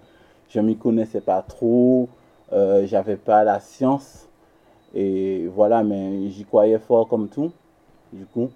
je 0.50 0.60
m'y 0.60 0.76
connaissais 0.76 1.22
pas 1.22 1.40
trop, 1.40 2.10
euh, 2.52 2.86
j'avais 2.86 3.16
pas 3.16 3.42
la 3.42 3.58
science. 3.58 4.28
Et 4.94 5.46
voilà, 5.48 5.82
mais 5.82 6.28
j'y 6.28 6.44
croyais 6.44 6.78
fort 6.78 7.08
comme 7.08 7.28
tout, 7.28 7.52
du 8.12 8.26
coup. 8.26 8.50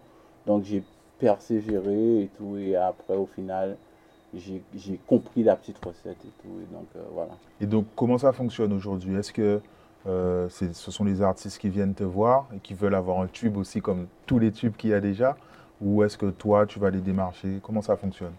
Donc 0.46 0.64
j'ai 0.64 0.82
persévéré 1.18 2.22
et 2.22 2.30
tout. 2.36 2.56
Et 2.58 2.76
après, 2.76 3.16
au 3.16 3.26
final, 3.26 3.76
j'ai 4.34 5.00
compris 5.06 5.42
la 5.42 5.56
petite 5.56 5.82
recette 5.84 6.18
et 6.24 6.42
tout. 6.42 6.60
Et 6.62 6.72
donc, 6.72 6.86
euh, 6.96 7.00
voilà. 7.14 7.32
Et 7.60 7.66
donc, 7.66 7.86
comment 7.96 8.18
ça 8.18 8.32
fonctionne 8.32 8.72
aujourd'hui? 8.74 9.16
Est-ce 9.16 9.32
que 9.32 9.60
euh, 10.06 10.48
ce 10.50 10.90
sont 10.90 11.04
les 11.04 11.22
artistes 11.22 11.58
qui 11.58 11.70
viennent 11.70 11.94
te 11.94 12.04
voir 12.04 12.46
et 12.54 12.58
qui 12.58 12.74
veulent 12.74 12.94
avoir 12.94 13.20
un 13.20 13.26
tube 13.26 13.56
aussi 13.56 13.80
comme 13.80 14.06
tous 14.26 14.38
les 14.38 14.52
tubes 14.52 14.76
qu'il 14.76 14.90
y 14.90 14.94
a 14.94 15.00
déjà? 15.00 15.36
Ou 15.80 16.04
est-ce 16.04 16.18
que 16.18 16.26
toi, 16.26 16.66
tu 16.66 16.78
vas 16.78 16.90
les 16.90 17.00
démarcher? 17.00 17.58
Comment 17.62 17.80
ça 17.80 17.96
fonctionne? 17.96 18.32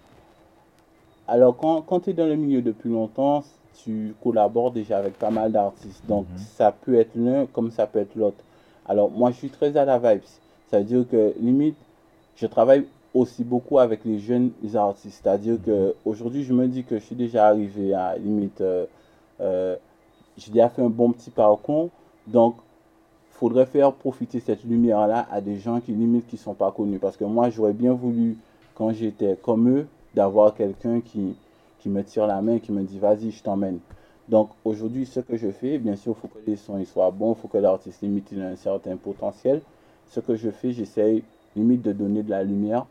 Alors, 1.32 1.56
quand, 1.56 1.82
quand 1.84 2.02
tu 2.02 2.10
es 2.10 2.14
dans 2.14 2.26
le 2.26 2.36
milieu 2.36 2.62
depuis 2.62 2.90
longtemps, 2.90 3.46
tu 3.86 4.14
collabores 4.22 4.72
déjà 4.72 4.98
avec 4.98 5.18
pas 5.18 5.32
mal 5.32 5.54
d'artistes. 5.54 6.06
Donc, 6.06 6.26
mhm. 6.30 6.38
ça 6.38 6.74
peut 6.74 6.96
être 6.96 7.16
l'un 7.16 7.46
comme 7.46 7.72
ça 7.72 7.88
peut 7.88 8.00
être 8.00 8.16
l'autre. 8.16 8.44
Alors, 8.86 9.10
moi, 9.10 9.32
je 9.32 9.38
suis 9.38 9.50
très 9.50 9.78
à 9.78 9.86
la 9.86 9.98
vibes. 9.98 10.26
Ça 10.70 10.80
veut 10.80 10.84
dire 10.84 11.06
que, 11.10 11.34
limite, 11.40 11.78
je 12.36 12.48
travaille 12.48 12.86
aussi 13.14 13.46
beaucoup 13.46 13.80
avec 13.80 14.04
les 14.04 14.20
jeunes 14.20 14.52
artistes. 14.76 15.22
C'est-à-dire 15.24 15.56
que 15.66 15.96
aujourd'hui, 16.04 16.44
je 16.44 16.52
me 16.52 16.68
dis 16.68 16.84
que 16.84 17.00
je 17.00 17.04
suis 17.06 17.16
déjà 17.16 17.48
arrivé 17.48 17.94
à 17.94 18.18
limite, 18.18 18.60
euh, 18.60 18.86
euh, 19.40 19.78
j'ai 20.36 20.52
déjà 20.52 20.68
fait 20.68 20.82
un 20.82 20.90
bon 20.90 21.14
petit 21.14 21.30
parcours. 21.30 21.92
Donc, 22.28 22.56
faudrait 23.30 23.68
faire 23.68 23.94
profiter 23.94 24.42
cette 24.42 24.66
lumière-là 24.66 25.28
à 25.32 25.40
des 25.40 25.56
gens 25.56 25.80
qui 25.80 25.94
limite 25.94 26.28
qui 26.28 26.36
sont 26.36 26.56
pas 26.56 26.74
connus. 26.74 27.00
Parce 27.00 27.16
que 27.16 27.24
moi, 27.24 27.50
j'aurais 27.50 27.72
bien 27.72 27.94
voulu, 27.94 28.36
quand 28.76 28.92
j'étais 28.92 29.38
comme 29.42 29.70
eux, 29.70 29.88
d'avoir 30.15 30.53
quelqu'un 30.53 31.01
qui, 31.01 31.36
qui 31.80 31.89
me 31.89 32.03
tire 32.03 32.27
la 32.27 32.41
main, 32.41 32.60
qui 32.60 32.72
me 32.72 32.84
dit 32.84 33.00
vas-y, 33.00 33.32
je 33.32 33.44
t'emmène. 33.44 33.80
Donc 34.30 34.50
aujourd'hui, 34.63 35.06
ce 35.06 35.20
que 35.20 35.36
je 35.36 35.51
fais, 35.51 35.77
bien 35.77 35.96
sûr, 35.96 36.15
il 36.18 36.22
faut 36.22 36.27
que 36.27 36.39
les 36.48 36.56
sons 36.56 36.84
soient 36.86 37.12
bons, 37.12 37.34
il 37.34 37.41
faut 37.41 37.48
que 37.48 37.58
l'artiste 37.58 38.01
limite 38.01 38.32
ait 38.34 38.41
un 38.41 38.56
certain 38.56 38.96
potentiel. 38.96 39.62
Ce 40.10 40.20
que 40.20 40.36
je 40.36 40.50
fais, 40.50 40.72
j'essaye 40.72 41.24
limite 41.56 41.82
de 41.82 41.91
donner 41.91 42.24
de 42.24 42.30
la 42.30 42.44
lumière 42.44 42.86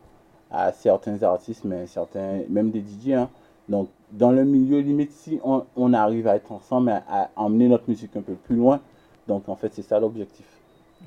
à 0.51 0.73
certains 0.73 1.23
artistes, 1.23 1.65
mais 1.65 1.87
certains, 1.87 2.41
même 2.49 2.71
des 2.71 2.81
DJ. 2.81 3.13
Hein. 3.13 3.31
Donc, 3.69 3.89
dans 4.13 4.33
le 4.33 4.45
milieu, 4.45 4.81
limite, 4.81 5.13
si 5.13 5.41
on, 5.45 5.93
arrive 5.93 6.27
à 6.27 6.37
être 6.37 6.51
ensemble, 6.51 6.91
à, 6.91 7.31
emmener 7.37 7.69
notre 7.69 7.89
musique 7.89 8.17
un 8.17 8.23
peu 8.23 8.35
plus 8.35 8.57
loin, 8.57 8.81
donc 9.29 9.49
en 9.49 9.55
fait, 9.55 9.73
c'est 9.73 9.83
ça 9.83 10.01
l'objectif. 10.01 10.47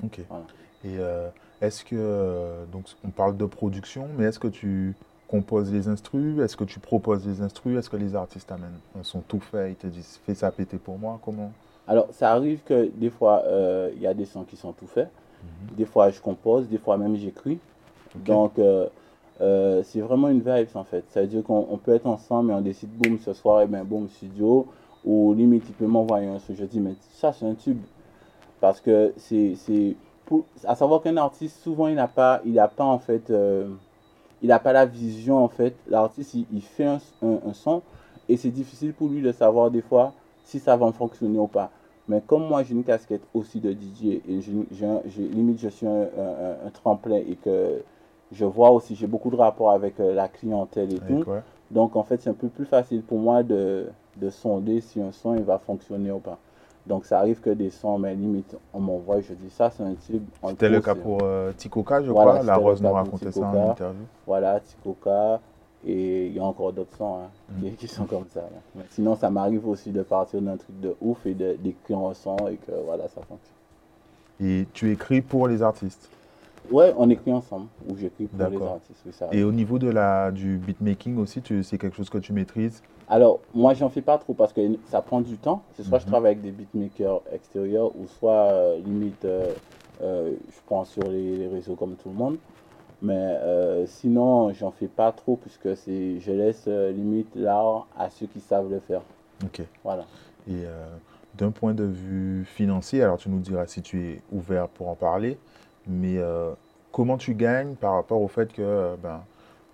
Ok. 0.02 0.20
Et 0.84 0.96
euh, 0.98 1.28
est-ce 1.60 1.84
que, 1.84 1.94
euh, 1.96 2.64
donc 2.72 2.84
on 3.04 3.10
parle 3.10 3.36
de 3.36 3.44
production, 3.44 4.08
mais 4.16 4.24
est-ce 4.24 4.38
que 4.38 4.48
tu 4.48 4.94
composes 5.28 5.72
les 5.72 5.88
instrus 5.88 6.38
Est-ce 6.40 6.56
que 6.56 6.64
tu 6.64 6.80
proposes 6.80 7.26
les 7.26 7.40
instrus 7.40 7.78
Est-ce 7.78 7.90
que 7.90 7.96
les 7.96 8.14
artistes 8.14 8.50
amènent 8.52 8.78
Ils 8.96 9.04
sont 9.04 9.20
tout 9.20 9.40
faits, 9.40 9.70
ils 9.70 9.76
te 9.76 9.86
disent 9.86 10.20
fais 10.24 10.34
ça 10.34 10.50
péter 10.50 10.78
pour 10.78 10.98
moi 10.98 11.18
Comment? 11.24 11.52
Alors, 11.86 12.08
ça 12.12 12.32
arrive 12.32 12.60
que 12.64 12.90
des 12.94 13.10
fois, 13.10 13.42
euh, 13.44 13.90
il 13.94 14.00
y 14.00 14.06
a 14.06 14.14
des 14.14 14.24
sons 14.24 14.44
qui 14.44 14.56
sont 14.56 14.72
tout 14.72 14.86
faits. 14.86 15.10
Mhm. 15.42 15.76
Des 15.76 15.84
fois, 15.84 16.10
je 16.10 16.20
compose, 16.20 16.68
des 16.68 16.78
fois 16.78 16.96
même 16.96 17.16
j'écris. 17.16 17.58
Donc, 18.14 18.58
euh, 18.58 19.82
c'est 19.82 20.00
vraiment 20.00 20.28
une 20.28 20.40
vibe 20.40 20.68
en 20.74 20.84
fait. 20.84 21.04
Ça 21.10 21.20
veut 21.20 21.26
dire 21.26 21.42
qu'on 21.42 21.78
peut 21.82 21.94
être 21.94 22.06
ensemble 22.06 22.52
et 22.52 22.54
on 22.54 22.60
décide, 22.60 22.90
boum, 22.90 23.18
ce 23.18 23.32
soir, 23.32 23.60
et 23.60 23.64
eh 23.64 23.66
ben 23.66 23.84
boum, 23.84 24.08
studio. 24.08 24.66
Ou 25.04 25.34
limite, 25.34 25.64
il 25.68 25.74
peut 25.74 25.86
m'envoyer 25.86 26.28
un 26.28 26.38
son. 26.38 26.54
Je 26.54 26.64
dis, 26.64 26.80
mais 26.80 26.94
ça, 27.12 27.32
c'est 27.32 27.44
un 27.44 27.54
tube. 27.54 27.82
Parce 28.60 28.80
que 28.80 29.12
c'est. 29.18 29.96
À 30.64 30.74
savoir 30.74 31.02
qu'un 31.02 31.18
artiste, 31.18 31.62
souvent, 31.62 31.88
il 31.88 31.96
n'a 31.96 32.08
pas, 32.08 32.40
il 32.46 32.58
a 32.58 32.68
pas 32.68 32.84
en 32.84 32.98
fait. 32.98 33.30
Il 34.44 34.48
n'a 34.48 34.58
pas 34.58 34.74
la 34.74 34.84
vision 34.84 35.42
en 35.42 35.48
fait. 35.48 35.74
L'artiste, 35.88 36.34
il, 36.34 36.60
fait 36.60 36.84
un, 36.84 36.98
un, 37.22 37.54
son 37.54 37.80
et 38.28 38.36
c'est 38.36 38.50
difficile 38.50 38.92
pour 38.92 39.08
lui 39.08 39.22
de 39.22 39.32
savoir 39.32 39.70
des 39.70 39.80
fois 39.80 40.12
si 40.44 40.60
ça 40.60 40.76
va 40.76 40.92
fonctionner 40.92 41.38
ou 41.38 41.46
pas. 41.46 41.70
Mais 42.08 42.20
comme 42.20 42.46
moi, 42.46 42.62
j'ai 42.62 42.74
une 42.74 42.84
casquette 42.84 43.22
aussi 43.32 43.58
de 43.58 43.72
DJ 43.72 44.20
et 44.28 44.40
limite, 45.32 45.60
je 45.60 45.70
suis 45.70 45.86
un, 45.86 46.02
un, 46.02 46.66
un 46.66 46.70
tremplin 46.70 47.16
et 47.16 47.38
que 47.42 47.82
je 48.32 48.44
vois 48.44 48.70
aussi, 48.70 48.94
j'ai 48.94 49.06
beaucoup 49.06 49.30
de 49.30 49.36
rapports 49.36 49.70
avec 49.70 49.98
euh, 49.98 50.12
la 50.12 50.28
clientèle 50.28 50.92
et 50.92 50.98
tout. 50.98 51.24
Donc, 51.70 51.96
en 51.96 52.02
fait, 52.02 52.20
c'est 52.20 52.28
un 52.28 52.34
peu 52.34 52.48
plus 52.48 52.66
facile 52.66 53.00
pour 53.00 53.18
moi 53.18 53.42
de, 53.42 53.86
de, 54.18 54.28
sonder 54.28 54.82
si 54.82 55.00
un 55.00 55.12
son 55.12 55.34
il 55.36 55.42
va 55.42 55.58
fonctionner 55.58 56.10
ou 56.10 56.18
pas. 56.18 56.38
Donc, 56.86 57.06
ça 57.06 57.18
arrive 57.18 57.40
que 57.40 57.50
des 57.50 57.70
sons, 57.70 57.98
mais 57.98 58.14
limite, 58.14 58.56
on 58.74 58.80
m'envoie, 58.80 59.20
je 59.20 59.32
dis 59.32 59.50
ça, 59.50 59.70
c'est 59.70 59.82
un 59.82 59.94
type. 59.94 60.22
C'était 60.48 60.68
le 60.68 60.80
cas 60.80 60.94
pour 60.94 61.20
euh, 61.22 61.52
Tikoka, 61.52 62.02
je 62.02 62.10
crois. 62.10 62.42
La 62.42 62.56
Rose 62.56 62.82
nous 62.82 62.92
racontait 62.92 63.32
ça 63.32 63.40
en 63.40 63.70
interview. 63.70 64.02
Voilà, 64.26 64.60
Tikoka. 64.60 65.40
Et 65.86 66.28
il 66.28 66.32
y 66.34 66.38
a 66.38 66.42
encore 66.42 66.72
d'autres 66.72 66.96
sons 66.96 67.18
hein, 67.18 67.28
mm. 67.60 67.72
qui, 67.72 67.88
sont 67.88 68.06
comme 68.06 68.24
ça. 68.32 68.40
sinon, 68.90 69.16
ça 69.16 69.28
m'arrive 69.28 69.68
aussi 69.68 69.90
de 69.90 70.02
partir 70.02 70.40
d'un 70.40 70.56
truc 70.56 70.80
de 70.80 70.96
ouf 71.02 71.26
et 71.26 71.34
d'écrire 71.34 71.98
un 71.98 72.14
son 72.14 72.36
et 72.48 72.56
que 72.56 72.72
voilà, 72.86 73.04
ça 73.08 73.20
fonctionne. 73.20 73.38
Et 74.40 74.66
tu 74.72 74.90
écris 74.90 75.20
pour 75.20 75.46
les 75.46 75.62
artistes? 75.62 76.08
Ouais, 76.70 76.94
on 76.96 77.10
écrit 77.10 77.32
ensemble, 77.32 77.66
ou 77.88 77.96
j'écris 77.96 78.26
pour 78.26 78.48
les 78.48 78.62
artistes. 78.62 79.24
Et 79.32 79.44
au 79.44 79.52
niveau 79.52 79.78
de 79.78 79.88
la, 79.88 80.30
du 80.30 80.56
beatmaking 80.56 81.18
aussi, 81.18 81.42
c'est 81.62 81.78
quelque 81.78 81.96
chose 81.96 82.10
que 82.10 82.18
tu 82.18 82.32
maîtrises? 82.32 82.82
Alors, 83.08 83.40
moi, 83.54 83.74
j'en 83.74 83.90
fais 83.90 84.00
pas 84.00 84.16
trop 84.18 84.32
parce 84.32 84.52
que 84.52 84.60
ça 84.86 85.02
prend 85.02 85.20
du 85.20 85.36
temps. 85.36 85.62
C'est 85.74 85.82
soit 85.82 85.98
je 85.98 86.04
mhm. 86.04 86.10
travaille 86.10 86.32
avec 86.32 86.42
des 86.42 86.52
beatmakers 86.52 87.20
extérieurs, 87.32 87.94
ou 87.96 88.06
soit, 88.06 88.50
euh, 88.50 88.78
limite, 88.78 89.24
euh, 89.24 89.52
euh, 90.02 90.32
je 90.48 90.60
prends 90.66 90.84
sur 90.84 91.02
les, 91.02 91.46
réseaux 91.48 91.74
comme 91.74 91.96
tout 91.96 92.08
le 92.08 92.14
monde. 92.14 92.36
Mais 93.02 93.36
sinon, 93.86 94.54
j'en 94.54 94.70
fais 94.70 94.86
pas 94.86 95.12
trop 95.12 95.36
puisque 95.36 95.68
je 95.86 96.32
laisse 96.32 96.66
limite 96.66 97.34
l'art 97.34 97.86
à 97.98 98.08
ceux 98.08 98.24
qui 98.24 98.40
savent 98.40 98.70
le 98.70 98.80
faire. 98.80 99.02
Ok. 99.44 99.60
Voilà. 99.82 100.06
Et 100.48 100.64
d'un 101.36 101.50
point 101.50 101.74
de 101.74 101.84
vue 101.84 102.46
financier, 102.46 103.02
alors 103.02 103.18
tu 103.18 103.28
nous 103.28 103.40
diras 103.40 103.66
si 103.66 103.82
tu 103.82 104.02
es 104.06 104.22
ouvert 104.32 104.68
pour 104.68 104.88
en 104.88 104.94
parler, 104.94 105.36
mais 105.86 106.18
euh, 106.18 106.52
comment 106.92 107.16
tu 107.16 107.34
gagnes 107.34 107.74
par 107.74 107.94
rapport 107.94 108.20
au 108.20 108.28
fait 108.28 108.52
que, 108.52 108.62
euh, 108.62 108.96
ben, 109.02 109.22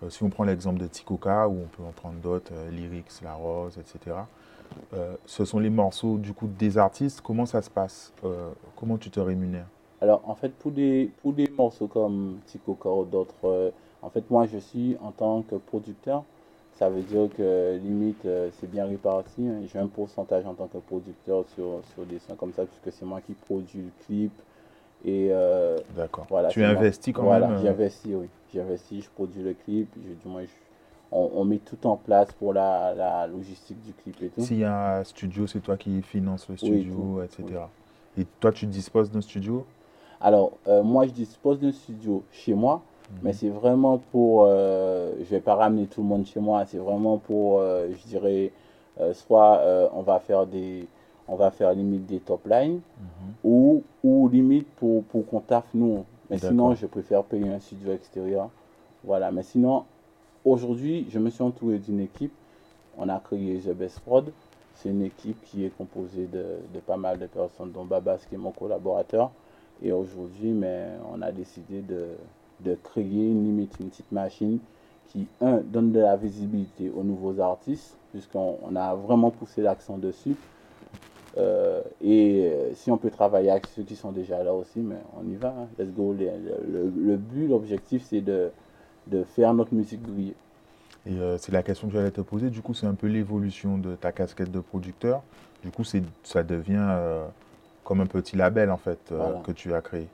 euh, 0.03 0.11
si 0.11 0.23
on 0.23 0.31
prend 0.31 0.45
l'exemple 0.45 0.81
de 0.81 0.87
Tikoka, 0.87 1.49
ou 1.49 1.63
on 1.65 1.77
peut 1.77 1.83
en 1.83 1.93
prendre 1.93 2.17
d'autres, 2.17 2.53
Lyrics, 2.71 3.23
La 3.23 3.35
Rose, 3.35 3.79
etc., 3.79 4.17
ce 5.27 5.45
sont 5.45 5.59
les 5.59 5.69
morceaux 5.69 6.17
du 6.17 6.33
coup 6.33 6.47
des 6.47 6.79
artistes. 6.79 7.23
Comment 7.23 7.45
ça 7.45 7.61
se 7.61 7.69
passe 7.69 8.13
Comment 8.77 8.99
tu 8.99 9.11
te 9.11 9.19
rémunères? 9.19 9.67
Alors 10.01 10.23
en 10.25 10.37
fait, 10.37 10.51
pour 10.51 10.71
des, 10.71 11.11
pour 11.23 11.33
des 11.33 11.49
morceaux 11.49 11.89
comme 11.89 12.39
Tikoka 12.47 12.89
ou 12.89 13.05
d'autres, 13.05 13.73
en 14.01 14.11
fait, 14.11 14.31
moi 14.31 14.47
je 14.47 14.59
suis 14.59 14.97
en 15.03 15.11
tant 15.11 15.43
que 15.43 15.57
producteur. 15.57 16.23
Ça 16.79 16.89
veut 16.89 17.03
dire 17.03 17.29
que 17.37 17.81
limite, 17.83 18.23
c'est 18.61 18.71
bien 18.71 18.87
réparti. 18.87 19.49
Hein. 19.49 19.63
J'ai 19.67 19.81
un 19.81 19.89
pourcentage 19.89 20.47
en 20.47 20.55
tant 20.55 20.69
que 20.69 20.79
producteur 20.79 21.45
sur, 21.57 21.81
sur 21.93 22.07
des 22.07 22.21
sons 22.21 22.37
comme 22.37 22.53
ça, 22.53 22.63
puisque 22.65 22.97
c'est 22.97 23.05
moi 23.05 23.21
qui 23.21 23.33
produis 23.33 23.83
le 23.83 24.05
clip, 24.07 24.33
et 25.05 25.29
euh, 25.31 25.79
D'accord. 25.97 26.27
Voilà, 26.29 26.49
tu 26.49 26.63
investis 26.63 27.15
quand 27.15 27.23
même 27.23 27.41
Voilà, 27.41 27.51
euh, 27.51 27.63
j'investis, 27.63 28.15
oui. 28.15 28.29
J'investis, 28.53 29.05
je 29.05 29.11
produis 29.11 29.43
le 29.43 29.55
clip, 29.55 29.89
je, 29.97 30.13
du 30.13 30.29
moins, 30.29 30.43
on, 31.13 31.45
met 31.45 31.59
tout 31.59 31.87
en 31.87 31.97
place 31.97 32.33
pour 32.33 32.53
la, 32.53 32.95
la, 32.95 33.27
logistique 33.27 33.81
du 33.83 33.93
clip 33.93 34.23
et 34.23 34.29
tout. 34.29 34.43
S'il 34.43 34.59
y 34.59 34.65
a 34.65 34.99
un 34.99 35.05
studio, 35.05 35.47
c'est 35.47 35.61
toi 35.61 35.77
qui 35.77 36.03
finances 36.03 36.49
le 36.49 36.57
studio, 36.57 37.23
etc. 37.23 37.61
Et 38.19 38.27
toi, 38.39 38.53
tu 38.53 38.67
disposes 38.67 39.11
d'un 39.11 39.21
studio? 39.21 39.65
Alors, 40.21 40.53
euh, 40.69 40.83
moi, 40.83 41.07
je 41.07 41.13
dispose 41.13 41.59
d'un 41.59 41.73
studio 41.73 42.23
chez 42.31 42.55
moi, 42.55 42.83
mhm. 43.11 43.19
mais 43.23 43.33
c'est 43.33 43.49
vraiment 43.49 43.99
pour. 44.13 44.47
je 44.47 45.19
ne 45.19 45.25
vais 45.25 45.41
pas 45.41 45.55
ramener 45.55 45.87
tout 45.87 46.03
le 46.03 46.09
monde 46.09 46.27
chez 46.27 46.41
moi, 46.41 46.65
c'est 46.67 46.79
vraiment 46.79 47.19
pour, 47.19 47.61
je 47.61 48.07
dirais, 48.07 48.53
soit 49.13 49.63
on 49.95 50.03
va 50.03 50.19
faire 50.21 50.47
des 50.47 50.87
on 51.31 51.37
va 51.37 51.51
faire 51.53 51.73
limite 51.73 52.07
des 52.07 52.19
top 52.19 52.47
lines 52.47 52.81
mhm. 52.99 53.33
ou, 53.45 53.83
ou 54.03 54.29
limite 54.29 54.67
pour, 54.77 55.05
pour 55.05 55.25
qu'on 55.27 55.41
taffe 55.41 55.73
nous. 55.73 56.05
Mais 56.29 56.39
sinon, 56.39 56.75
je 56.75 56.87
préfère 56.87 57.23
payer 57.23 57.49
un 57.49 57.61
studio 57.61 57.93
extérieur. 57.93 58.51
Voilà, 59.05 59.31
mais 59.31 59.43
sinon, 59.43 59.85
aujourd'hui, 60.45 61.07
je 61.11 61.19
me 61.19 61.31
suis 61.31 61.43
entouré 61.43 61.79
d'une 61.79 62.01
équipe. 62.01 62.33
On 62.99 63.09
a 63.09 63.19
créé 63.21 63.59
The 63.61 63.71
Best 63.71 64.01
Prod. 64.01 64.33
C'est 64.75 64.91
une 64.91 65.03
équipe 65.03 65.41
qui 65.45 65.65
est 65.65 65.77
composée 65.77 66.27
de, 66.27 66.45
de, 66.75 66.81
pas 66.81 66.97
mal 66.97 67.19
de 67.19 67.27
personnes, 67.27 67.71
dont 67.71 67.85
Babas 67.85 68.19
qui 68.29 68.35
est 68.35 68.39
mon 68.39 68.51
collaborateur. 68.51 69.31
Et 69.83 69.93
aujourd'hui, 69.93 70.51
mais 70.51 70.89
on 71.15 71.23
a 71.23 71.31
décidé 71.31 71.81
de, 71.81 72.09
de 72.61 72.75
créer 72.75 73.05
une 73.29 73.45
limite, 73.45 73.77
une 73.81 73.89
petite 73.89 74.11
machine 74.11 74.59
qui, 75.09 75.27
un, 75.41 75.59
donne 75.59 75.93
de 75.93 76.01
la 76.01 76.17
visibilité 76.17 76.91
aux 76.91 77.03
nouveaux 77.03 77.41
artistes, 77.41 77.97
puisqu'on 78.11 78.75
a 78.77 78.95
vraiment 78.95 79.31
poussé 79.31 79.63
l'accent 79.63 79.97
dessus. 79.97 80.35
Euh, 81.39 81.83
et 82.03 82.51
euh, 82.51 82.75
si 82.75 82.91
on 82.91 82.97
peut 82.97 83.11
travailler 83.11 83.51
avec 83.51 83.67
ceux 83.69 83.83
qui 83.83 83.95
sont 83.95 84.13
déjà 84.13 84.43
là 84.43 84.53
aussi, 84.53 84.81
mais 84.81 84.97
on 85.17 85.29
y 85.29 85.37
va. 85.37 85.49
Hein. 85.49 85.69
Let's 85.79 85.93
go. 85.93 86.15
Le, 86.15 87.17
but, 87.17 87.49
l'objectif, 87.49 88.05
c'est 88.09 88.21
de, 88.21 88.51
de, 89.07 89.23
faire 89.23 89.55
notre 89.55 89.73
musique 89.75 90.03
briller. 90.03 90.35
Et 91.07 91.15
euh, 91.15 91.39
c'est 91.39 91.53
la 91.53 91.63
question 91.63 91.89
que 91.89 91.95
j'allais 91.95 92.11
te 92.11 92.21
poser. 92.21 92.51
Du 92.51 92.61
coup, 92.61 92.75
c'est 92.75 92.87
un 92.87 92.95
peu 92.95 93.07
l'évolution 93.07 93.79
de 93.79 93.95
ta 93.95 94.13
casquette 94.13 94.51
de 94.51 94.61
producteur. 94.61 95.23
Du 95.63 95.71
coup, 95.71 95.85
ça 95.85 96.43
devient 96.43 96.99
comme 97.85 98.01
un 98.01 98.07
petit 98.07 98.37
label, 98.37 98.71
en 98.71 98.77
fait, 98.77 99.13
que 99.45 99.53
tu 99.53 99.75
as 99.75 99.81
créé. 99.83 100.09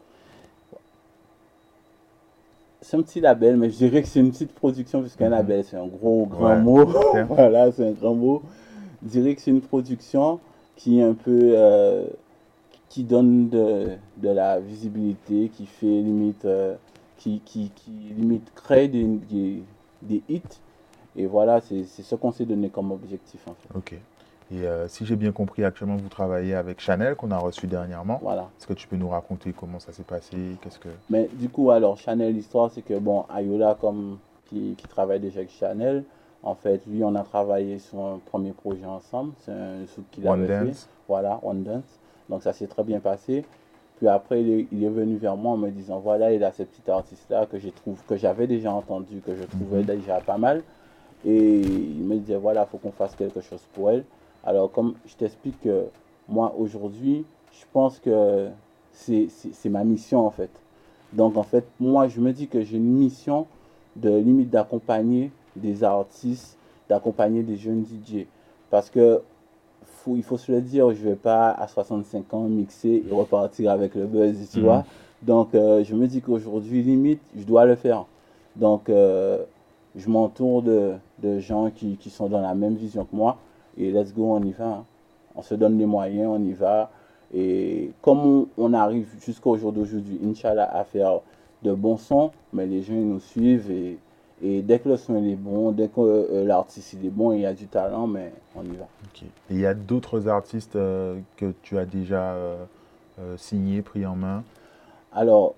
C'est 2.80 2.96
un 2.96 3.02
petit 3.02 3.20
label, 3.20 3.56
mais 3.56 3.70
je 3.70 3.76
dirais 3.76 4.02
que 4.02 4.08
c'est 4.08 4.20
une 4.20 4.30
petite 4.30 4.52
production, 4.52 5.00
puisqu'un 5.00 5.26
mhm. 5.26 5.32
label, 5.32 5.64
c'est 5.64 5.76
un 5.76 5.86
gros, 5.86 6.26
grand 6.26 6.56
mot. 6.56 6.84
voilà, 7.28 7.72
c'est 7.72 7.88
un 7.88 7.92
grand 7.92 8.14
mot. 8.14 8.42
Je 9.02 9.08
dirais 9.08 9.34
que 9.34 9.40
c'est 9.40 9.50
une 9.50 9.60
production 9.60 10.40
qui 10.76 11.00
un 11.00 11.14
peu 11.14 11.54
euh, 11.54 12.06
qui 12.88 13.02
donne 13.02 13.48
de, 13.48 13.96
de, 14.18 14.28
la 14.28 14.60
visibilité, 14.60 15.50
qui 15.52 15.66
fait 15.66 15.86
limite, 15.86 16.44
euh, 16.44 16.76
qui, 17.18 17.40
qui, 17.44 17.70
qui, 17.74 17.90
limite 17.90 18.52
crée 18.54 18.88
des, 18.88 19.04
des, 20.02 20.22
hits 20.28 20.42
Et 21.16 21.26
voilà, 21.26 21.60
c'est 21.60 21.84
ce 21.84 22.14
qu'on 22.14 22.32
s'est 22.32 22.44
donné 22.44 22.68
comme 22.70 22.92
objectif. 22.92 23.40
En 23.48 23.54
fait. 23.54 23.78
Ok. 23.78 24.00
Et 24.52 24.64
euh, 24.64 24.86
si 24.86 25.04
j'ai 25.04 25.16
bien 25.16 25.32
compris, 25.32 25.64
actuellement, 25.64 25.96
vous 25.96 26.08
travaillez 26.08 26.54
avec 26.54 26.80
Chanel, 26.80 27.16
qu'on 27.16 27.32
a 27.32 27.38
reçu 27.38 27.66
dernièrement. 27.66 28.20
Voilà. 28.22 28.48
Est-ce 28.58 28.66
que 28.66 28.74
tu 28.74 28.86
peux 28.86 28.96
nous 28.96 29.08
raconter 29.08 29.52
comment 29.52 29.80
ça 29.80 29.92
s'est 29.92 30.04
passé? 30.04 30.36
Qu'est-ce 30.62 30.78
que... 30.78 30.88
Mais 31.10 31.28
du 31.32 31.48
coup, 31.48 31.72
alors, 31.72 31.96
Chanel, 31.96 32.34
l'histoire, 32.34 32.70
c'est 32.70 32.82
que, 32.82 32.96
bon, 32.98 33.24
Ayola, 33.34 33.76
comme 33.80 34.18
qui, 34.48 34.74
qui, 34.78 34.86
travaille 34.86 35.18
déjà 35.18 35.40
avec 35.40 35.50
Chanel, 35.50 36.04
en 36.46 36.54
fait, 36.54 36.80
lui, 36.86 37.02
on 37.02 37.16
a 37.16 37.24
travaillé 37.24 37.80
sur 37.80 37.98
un 37.98 38.20
premier 38.24 38.52
projet 38.52 38.84
ensemble. 38.84 39.32
C'est 39.40 39.50
un 39.50 39.84
souk 39.88 40.04
qu'il 40.12 40.28
avait 40.28 40.46
Dance. 40.46 40.84
fait. 40.84 40.88
Voilà, 41.08 41.40
One 41.42 41.64
Dance. 41.64 41.98
Donc, 42.30 42.44
ça 42.44 42.52
s'est 42.52 42.68
très 42.68 42.84
bien 42.84 43.00
passé. 43.00 43.44
Puis 43.96 44.06
après, 44.06 44.42
il 44.42 44.50
est, 44.50 44.66
il 44.70 44.84
est, 44.84 44.88
venu 44.88 45.16
vers 45.16 45.36
moi 45.36 45.54
en 45.54 45.56
me 45.56 45.70
disant, 45.70 45.98
voilà, 45.98 46.32
il 46.32 46.44
a 46.44 46.52
ce 46.52 46.62
petit 46.62 46.88
artiste-là 46.88 47.46
que 47.46 47.58
je 47.58 47.68
trouve, 47.70 48.00
que 48.06 48.16
j'avais 48.16 48.46
déjà 48.46 48.72
entendu, 48.72 49.22
que 49.26 49.34
je 49.34 49.42
trouvais 49.42 49.80
Mhm. 49.80 49.86
déjà 49.86 50.20
pas 50.20 50.38
mal. 50.38 50.62
Et 51.24 51.60
il 51.62 52.04
me 52.04 52.16
disait, 52.16 52.36
voilà, 52.36 52.64
il 52.68 52.70
faut 52.70 52.78
qu'on 52.78 52.92
fasse 52.92 53.16
quelque 53.16 53.40
chose 53.40 53.62
pour 53.74 53.90
elle. 53.90 54.04
Alors, 54.44 54.70
comme 54.70 54.94
je 55.04 55.16
t'explique 55.16 55.60
que 55.62 55.86
moi, 56.28 56.54
aujourd'hui, 56.56 57.24
je 57.50 57.64
pense 57.72 57.98
que 57.98 58.48
c'est 58.92 59.28
ma 59.68 59.82
mission, 59.82 60.24
en 60.24 60.30
fait. 60.30 60.50
Donc, 61.12 61.36
en 61.36 61.42
fait, 61.42 61.64
moi, 61.80 62.06
je 62.06 62.20
me 62.20 62.32
dis 62.32 62.46
que 62.46 62.62
j'ai 62.62 62.76
une 62.76 62.96
mission 62.96 63.48
de 63.96 64.10
limite 64.10 64.50
d'accompagner 64.50 65.32
des 65.56 65.82
artistes, 65.84 66.56
d'accompagner 66.88 67.42
des 67.42 67.56
jeunes 67.56 67.84
DJ. 67.84 68.26
Parce 68.70 68.90
que 68.90 69.20
faut, 69.84 70.16
il 70.16 70.22
faut 70.22 70.36
se 70.38 70.50
le 70.52 70.60
dire, 70.60 70.90
je 70.90 71.02
vais 71.02 71.14
pas 71.16 71.50
à 71.50 71.66
65 71.68 72.32
ans 72.34 72.42
mixer 72.42 73.04
et 73.08 73.12
repartir 73.14 73.70
avec 73.70 73.94
le 73.94 74.06
buzz, 74.06 74.36
tu 74.52 74.58
Mhm. 74.58 74.64
vois. 74.64 74.84
Donc, 75.22 75.54
euh, 75.54 75.82
je 75.82 75.94
me 75.94 76.06
dis 76.06 76.20
qu'aujourd'hui, 76.20 76.82
limite, 76.82 77.20
je 77.36 77.44
dois 77.44 77.64
le 77.64 77.74
faire. 77.74 78.04
Donc, 78.54 78.88
euh, 78.88 79.38
je 79.96 80.08
m'entoure 80.08 80.62
de, 80.62 80.92
de 81.22 81.38
gens 81.38 81.70
qui, 81.70 81.96
qui 81.96 82.10
sont 82.10 82.28
dans 82.28 82.40
la 82.40 82.54
même 82.54 82.74
vision 82.74 83.04
que 83.04 83.16
moi. 83.16 83.38
Et 83.78 83.90
let's 83.90 84.12
go, 84.14 84.32
on 84.32 84.42
y 84.42 84.52
va. 84.52 84.66
hein. 84.66 84.84
On 85.34 85.42
se 85.42 85.54
donne 85.54 85.78
les 85.78 85.86
moyens, 85.86 86.28
on 86.30 86.42
y 86.42 86.52
va. 86.52 86.90
Et 87.34 87.90
comme 88.02 88.18
on, 88.20 88.46
on 88.56 88.72
arrive 88.72 89.08
jusqu'au 89.24 89.56
jour 89.56 89.72
d'aujourd'hui, 89.72 90.18
Inch'Allah, 90.24 90.70
à 90.74 90.84
faire 90.84 91.20
de 91.62 91.72
bons 91.72 91.96
sons, 91.96 92.30
mais 92.52 92.66
les 92.66 92.82
gens 92.82 92.94
ils 92.94 93.06
nous 93.08 93.20
suivent. 93.20 93.70
Et, 93.70 93.98
et 94.42 94.62
dès 94.62 94.78
que 94.78 94.88
le 94.88 94.96
son 94.96 95.16
est 95.24 95.34
bon, 95.34 95.72
dès 95.72 95.88
que 95.88 96.00
euh, 96.00 96.44
l'artiste 96.44 96.94
est 96.94 97.08
bon, 97.08 97.32
il 97.32 97.40
y 97.40 97.46
a 97.46 97.54
du 97.54 97.66
talent, 97.66 98.06
mais 98.06 98.32
on 98.54 98.62
y 98.62 98.76
va. 98.76 98.86
Et 99.50 99.54
il 99.54 99.60
y 99.60 99.66
a 99.66 99.74
d'autres 99.74 100.28
artistes 100.28 100.76
euh, 100.76 101.18
que 101.36 101.54
tu 101.62 101.78
as 101.78 101.86
déjà 101.86 102.32
euh, 102.32 102.56
euh, 103.18 103.36
signés, 103.36 103.82
pris 103.82 104.04
en 104.04 104.14
main? 104.16 104.44
Alors, 105.12 105.54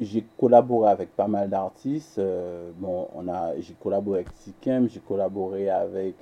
j'ai 0.00 0.24
collaboré 0.36 0.90
avec 0.90 1.14
pas 1.14 1.28
mal 1.28 1.48
d'artistes. 1.48 2.20
Bon, 2.78 3.06
on 3.14 3.28
a, 3.28 3.52
j'ai 3.60 3.74
collaboré 3.74 4.20
avec 4.20 4.34
Tikem, 4.34 4.88
j'ai 4.88 4.98
collaboré 4.98 5.70
avec 5.70 6.16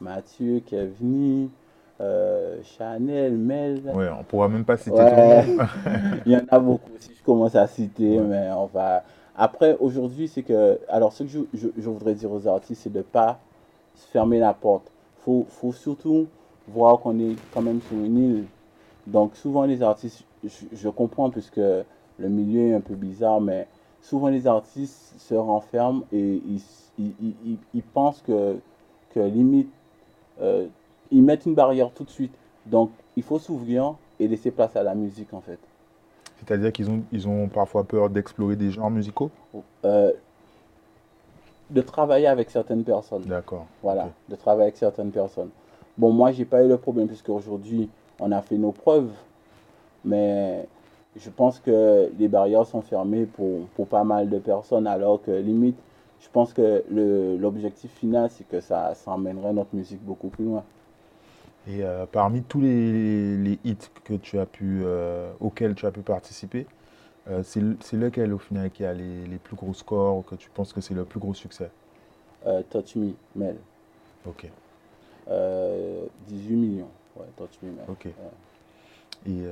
Mathieu, 0.00 0.60
Kevni, 0.64 1.50
euh, 2.00 2.58
Chanel, 2.62 3.36
Mel. 3.36 3.82
Ouais, 3.92 4.08
on 4.16 4.22
pourra 4.22 4.48
même 4.48 4.64
pas 4.64 4.76
citer 4.76 4.92
Ouais. 4.92 5.44
tout 5.44 5.50
le 5.50 5.56
monde. 5.56 5.68
Il 6.26 6.32
y 6.32 6.36
en 6.36 6.44
a 6.48 6.58
beaucoup 6.60 6.90
si 7.00 7.12
je 7.18 7.24
commence 7.24 7.56
à 7.56 7.66
citer, 7.66 8.20
Ouais. 8.20 8.24
mais 8.24 8.50
on 8.52 8.66
va. 8.66 9.02
Après, 9.38 9.76
aujourd'hui, 9.80 10.28
c'est 10.28 10.42
que. 10.42 10.80
Alors, 10.88 11.12
ce 11.14 11.22
que 11.24 11.28
je, 11.30 11.40
je- 11.54 11.88
voudrais 11.90 12.14
dire 12.14 12.30
aux 12.32 12.46
artistes, 12.48 12.82
c'est 12.82 12.92
de 12.92 12.98
ne 12.98 13.02
pas 13.02 13.40
se 13.94 14.06
fermer 14.08 14.38
la 14.40 14.52
porte. 14.54 14.92
Il 15.18 15.22
faut, 15.24 15.46
faut 15.48 15.72
surtout 15.72 16.26
voir 16.66 17.00
qu'on 17.00 17.18
est 17.20 17.38
quand 17.50 17.62
même 17.62 17.80
sur 17.80 18.02
une 18.04 18.18
île. 18.18 18.46
Donc, 19.06 19.36
souvent, 19.36 19.64
les 19.64 19.82
artistes, 19.82 20.24
je, 20.44 20.88
comprends 20.90 21.30
puisque 21.30 21.58
le 21.58 22.28
milieu 22.28 22.68
est 22.68 22.74
un 22.74 22.80
peu 22.82 22.94
bizarre, 22.96 23.40
mais 23.40 23.68
souvent, 24.02 24.28
les 24.28 24.46
artistes 24.46 25.14
se 25.18 25.34
renferment 25.34 26.04
et 26.12 26.42
ils, 26.46 26.62
ils, 26.98 27.14
ils- 27.74 27.82
pensent 27.82 28.22
que, 28.22 28.56
que 29.10 29.20
limite, 29.20 29.72
euh, 30.40 30.68
ils 31.10 31.22
mettent 31.22 31.46
une 31.46 31.54
barrière 31.54 31.92
tout 31.92 32.04
de 32.04 32.10
suite. 32.10 32.34
Donc, 32.66 32.90
il 33.16 33.24
faut 33.24 33.38
s'ouvrir 33.40 33.96
et 34.20 34.28
laisser 34.28 34.50
place 34.52 34.76
à 34.76 34.82
la 34.84 34.94
musique, 34.94 35.34
en 35.34 35.40
fait. 35.42 35.60
C'est-à-dire 36.38 36.72
qu'ils 36.72 36.90
ont, 36.90 37.02
ils 37.12 37.28
ont 37.28 37.48
parfois 37.48 37.84
peur 37.84 38.08
d'explorer 38.10 38.56
des 38.56 38.70
genres 38.70 38.90
musicaux 38.90 39.30
Euh, 39.84 40.12
de 41.70 41.82
travailler 41.82 42.26
avec 42.26 42.50
certaines 42.50 42.84
personnes. 42.84 43.22
D'accord. 43.22 43.66
Voilà, 43.82 44.08
de 44.28 44.36
travailler 44.36 44.64
avec 44.68 44.76
certaines 44.76 45.10
personnes. 45.10 45.50
Bon, 45.98 46.10
moi, 46.12 46.32
j'ai 46.32 46.44
pas 46.46 46.64
eu 46.64 46.68
le 46.68 46.78
problème 46.78 47.08
puisque 47.08 47.28
aujourd'hui, 47.28 47.90
on 48.20 48.32
a 48.32 48.40
fait 48.40 48.56
nos 48.56 48.72
preuves, 48.72 49.10
mais 50.04 50.66
je 51.16 51.28
pense 51.28 51.58
que 51.58 52.10
les 52.18 52.28
barrières 52.28 52.66
sont 52.66 52.80
fermées 52.80 53.26
pour, 53.26 53.66
pour 53.74 53.86
pas 53.86 54.04
mal 54.04 54.30
de 54.30 54.38
personnes, 54.38 54.86
alors 54.86 55.20
que 55.20 55.30
limite, 55.30 55.76
je 56.20 56.28
pense 56.32 56.52
que 56.52 56.84
l'objectif 57.38 57.92
final, 57.92 58.30
c'est 58.30 58.48
que 58.48 58.60
ça, 58.60 58.94
ça 58.94 59.10
emmènerait 59.10 59.52
notre 59.52 59.74
musique 59.74 60.02
beaucoup 60.02 60.28
plus 60.28 60.44
loin. 60.44 60.64
Et 61.68 61.84
euh, 61.84 62.06
parmi 62.06 62.42
tous 62.42 62.60
les, 62.60 63.36
les 63.36 63.60
hits 63.64 63.76
que 64.04 64.14
tu 64.14 64.38
as 64.40 64.46
pu, 64.46 64.82
euh, 64.84 65.32
auxquels 65.40 65.74
tu 65.74 65.86
as 65.86 65.90
pu 65.92 66.00
participer, 66.02 66.66
euh, 67.28 67.42
c'est 67.44 67.60
le- 67.60 67.76
c'est 67.80 67.96
lequel 67.96 68.32
au 68.34 68.38
final 68.38 68.70
qui 68.70 68.84
a 68.84 68.94
les, 68.94 69.26
les 69.26 69.38
plus 69.38 69.56
gros 69.56 69.74
scores 69.74 70.18
ou 70.18 70.22
que 70.22 70.34
tu 70.36 70.50
penses 70.50 70.72
que 70.72 70.80
c'est 70.80 70.94
le 70.94 71.04
plus 71.04 71.20
gros 71.20 71.34
succès? 71.34 71.70
Touch 72.70 72.96
Me, 72.96 73.14
Mel. 73.34 73.56
Ok, 74.24 74.50
Euh, 75.28 76.06
18 76.28 76.56
millions. 76.56 76.90
Ouais, 77.16 77.26
Touch 77.36 77.58
Me, 77.62 77.70
Mel. 77.70 77.84
ok. 77.88 78.06
Et 79.26 79.42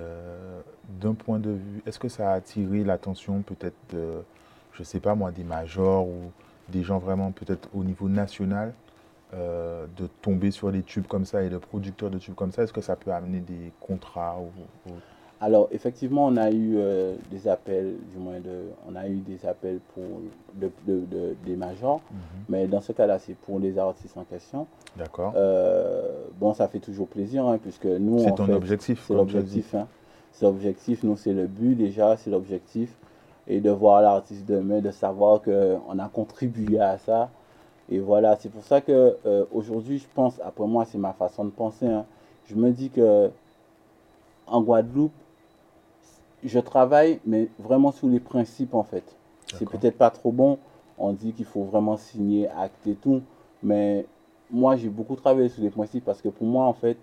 d'un 1.01 1.15
point 1.15 1.39
de 1.39 1.51
vue, 1.51 1.83
est-ce 1.87 1.99
que 1.99 2.09
ça 2.09 2.31
a 2.31 2.35
attiré 2.35 2.85
l'attention 2.85 3.43
peut-être 3.43 3.77
de, 3.93 4.23
je 4.73 4.83
sais 4.83 5.01
pas 5.01 5.15
moi, 5.15 5.31
des 5.31 5.45
majors 5.45 6.07
ou 6.07 6.33
des 6.69 6.83
gens 6.83 6.99
vraiment 6.99 7.33
peut-être 7.33 7.69
au 7.75 7.85
niveau 7.85 8.09
national? 8.09 8.73
Euh, 9.35 9.87
de 9.97 10.07
tomber 10.23 10.51
sur 10.51 10.71
des 10.71 10.83
tubes 10.83 11.07
comme 11.07 11.25
ça 11.25 11.43
et 11.43 11.49
de 11.49 11.59
producteurs 11.59 12.11
de 12.11 12.19
tubes 12.19 12.35
comme 12.35 12.53
ça 12.53 12.63
Est-ce 12.63 12.73
que 12.73 12.81
ça 12.81 12.97
peut 12.97 13.13
amener 13.13 13.41
des 13.41 13.73
contrats 13.81 14.37
ou, 14.39 14.91
ou- 14.91 14.95
Alors, 15.41 15.69
effectivement, 15.73 16.27
on 16.27 16.37
a 16.37 16.51
eu 16.51 16.77
euh, 16.77 17.15
des 17.31 17.47
appels, 17.49 17.97
du 18.13 18.19
moins, 18.19 18.39
de, 18.41 18.71
on 18.89 18.95
a 18.97 19.07
eu 19.09 19.17
des 19.17 19.45
appels 19.45 19.81
pour 19.95 20.05
de, 20.55 20.71
de- 20.87 21.05
de- 21.07 21.37
des 21.45 21.57
majors, 21.57 22.01
Mhm. 22.11 22.19
mais 22.49 22.67
dans 22.69 22.81
ce 22.81 22.93
cas-là, 22.93 23.19
c'est 23.19 23.35
pour 23.35 23.59
les 23.59 23.77
artistes 23.79 24.17
en 24.17 24.25
question. 24.25 24.67
D'accord. 24.97 25.33
Euh, 25.37 26.25
bon, 26.39 26.55
ça 26.55 26.69
fait 26.69 26.79
toujours 26.79 27.09
plaisir, 27.09 27.47
hein, 27.47 27.59
puisque 27.61 27.85
nous, 27.87 28.21
c'est 28.21 28.35
ton 28.35 28.47
fait, 28.47 28.55
objectif. 28.55 29.05
c'est 29.07 29.15
l'objectif. 29.15 29.75
Hein. 29.75 29.89
C'est 30.33 30.45
l'objectif, 30.47 31.03
nous, 31.03 31.17
c'est 31.17 31.33
le 31.33 31.47
but 31.47 31.75
déjà, 31.75 32.17
c'est 32.17 32.31
l'objectif. 32.31 32.95
Et 33.49 33.61
de 33.61 33.71
voir 33.71 34.03
l'artiste 34.03 34.45
demain, 34.47 34.81
de 34.81 34.91
savoir 34.91 35.41
qu'on 35.43 35.99
a 35.99 36.09
contribué 36.09 36.81
à 36.81 36.99
ça. 36.99 37.31
Et 37.91 37.99
voilà, 38.01 38.37
c'est 38.37 38.49
pour 38.49 38.65
ça 38.65 38.81
que 38.81 39.17
euh, 39.27 39.45
aujourd'hui, 39.53 39.99
je 39.99 40.07
pense, 40.15 40.41
après 40.45 40.67
moi, 40.67 40.85
c'est 40.85 40.99
ma 40.99 41.13
façon 41.13 41.45
de 41.45 41.51
penser. 41.51 41.87
hein. 41.87 42.05
Je 42.47 42.55
me 42.55 42.71
dis 42.71 42.91
que 42.91 43.31
en 44.47 44.61
Guadeloupe, 44.63 45.13
je 46.45 46.59
travaille, 46.59 47.21
mais 47.25 47.49
vraiment 47.59 47.93
sous 47.93 48.09
les 48.09 48.21
principes 48.21 48.75
en 48.75 48.85
fait. 48.85 49.05
C'est 49.55 49.69
peut-être 49.69 49.97
pas 49.99 50.11
trop 50.11 50.33
bon. 50.33 50.59
On 50.99 51.13
dit 51.13 51.33
qu'il 51.33 51.45
faut 51.45 51.65
vraiment 51.65 51.97
signer, 51.97 52.49
acter 52.49 52.95
tout. 52.95 53.23
Mais 53.63 54.07
moi, 54.51 54.77
j'ai 54.77 54.89
beaucoup 54.89 55.17
travaillé 55.17 55.49
sur 55.49 55.63
les 55.63 55.71
principes 55.71 56.05
parce 56.05 56.21
que 56.21 56.29
pour 56.29 56.47
moi, 56.47 56.65
en 56.65 56.73
fait, 56.73 56.97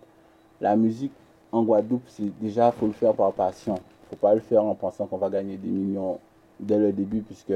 la 0.61 0.75
musique 0.75 1.11
en 1.51 1.63
Guadeloupe, 1.63 2.03
c'est 2.07 2.37
déjà, 2.39 2.71
faut 2.71 2.87
le 2.87 2.93
faire 2.93 3.13
par 3.13 3.31
passion. 3.33 3.75
faut 4.09 4.15
pas 4.15 4.33
le 4.33 4.41
faire 4.41 4.63
en 4.63 4.75
pensant 4.75 5.05
qu'on 5.05 5.17
va 5.17 5.29
gagner 5.29 5.57
des 5.57 5.69
millions 5.69 6.19
dès 6.59 6.77
le 6.77 6.91
début 6.91 7.21
puisque 7.21 7.53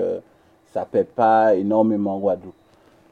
ça 0.68 0.82
ne 0.82 0.86
paie 0.86 1.04
pas 1.04 1.56
énormément 1.56 2.16
en 2.16 2.20
Guadeloupe. 2.20 2.54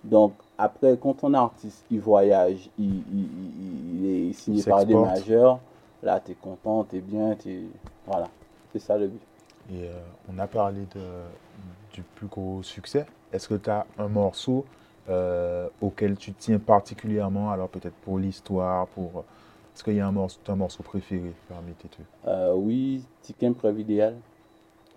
Donc, 0.09 0.33
après, 0.57 0.97
quand 1.01 1.13
ton 1.15 1.33
artiste, 1.33 1.83
il 1.91 1.99
voyage, 1.99 2.69
il, 2.77 2.85
il- 2.85 3.03
il- 3.13 4.05
il 4.05 4.29
est 4.29 4.33
signé 4.33 4.63
par 4.63 4.85
des 4.85 4.95
majeurs, 4.95 5.59
là, 6.03 6.19
tu 6.19 6.31
es 6.31 6.35
content, 6.35 6.83
tu 6.83 6.97
es 6.97 7.01
bien, 7.01 7.35
t'es- 7.35 7.63
voilà. 8.05 8.27
C'est 8.71 8.79
ça 8.79 8.97
le 8.97 9.07
but. 9.07 9.21
Et 9.73 9.87
euh, 9.87 9.93
on 10.31 10.37
a 10.37 10.47
parlé 10.47 10.81
de, 10.93 11.01
du 11.93 12.01
plus 12.03 12.27
gros 12.27 12.61
succès. 12.61 13.05
Est-ce 13.33 13.47
que 13.47 13.55
tu 13.55 13.69
as 13.69 13.85
un 13.97 14.07
morceau 14.07 14.65
euh, 15.09 15.67
auquel 15.81 16.17
tu 16.17 16.33
tiens 16.33 16.59
particulièrement? 16.59 17.51
Alors 17.51 17.69
peut-être 17.69 17.95
pour 18.03 18.19
l'histoire, 18.19 18.87
pour... 18.87 19.23
Est-ce 19.75 19.83
qu'il 19.83 19.95
y 19.95 19.99
a 19.99 20.07
un 20.07 20.11
morceau, 20.11 20.39
un 20.47 20.55
morceau 20.55 20.83
préféré 20.83 21.33
parmi 21.49 21.73
tes 21.73 21.89
trucs? 21.89 22.05
Euh, 22.27 22.53
oui, 22.55 23.03
Tikem 23.21 23.53
Preuve 23.53 23.79
idéal, 23.79 24.15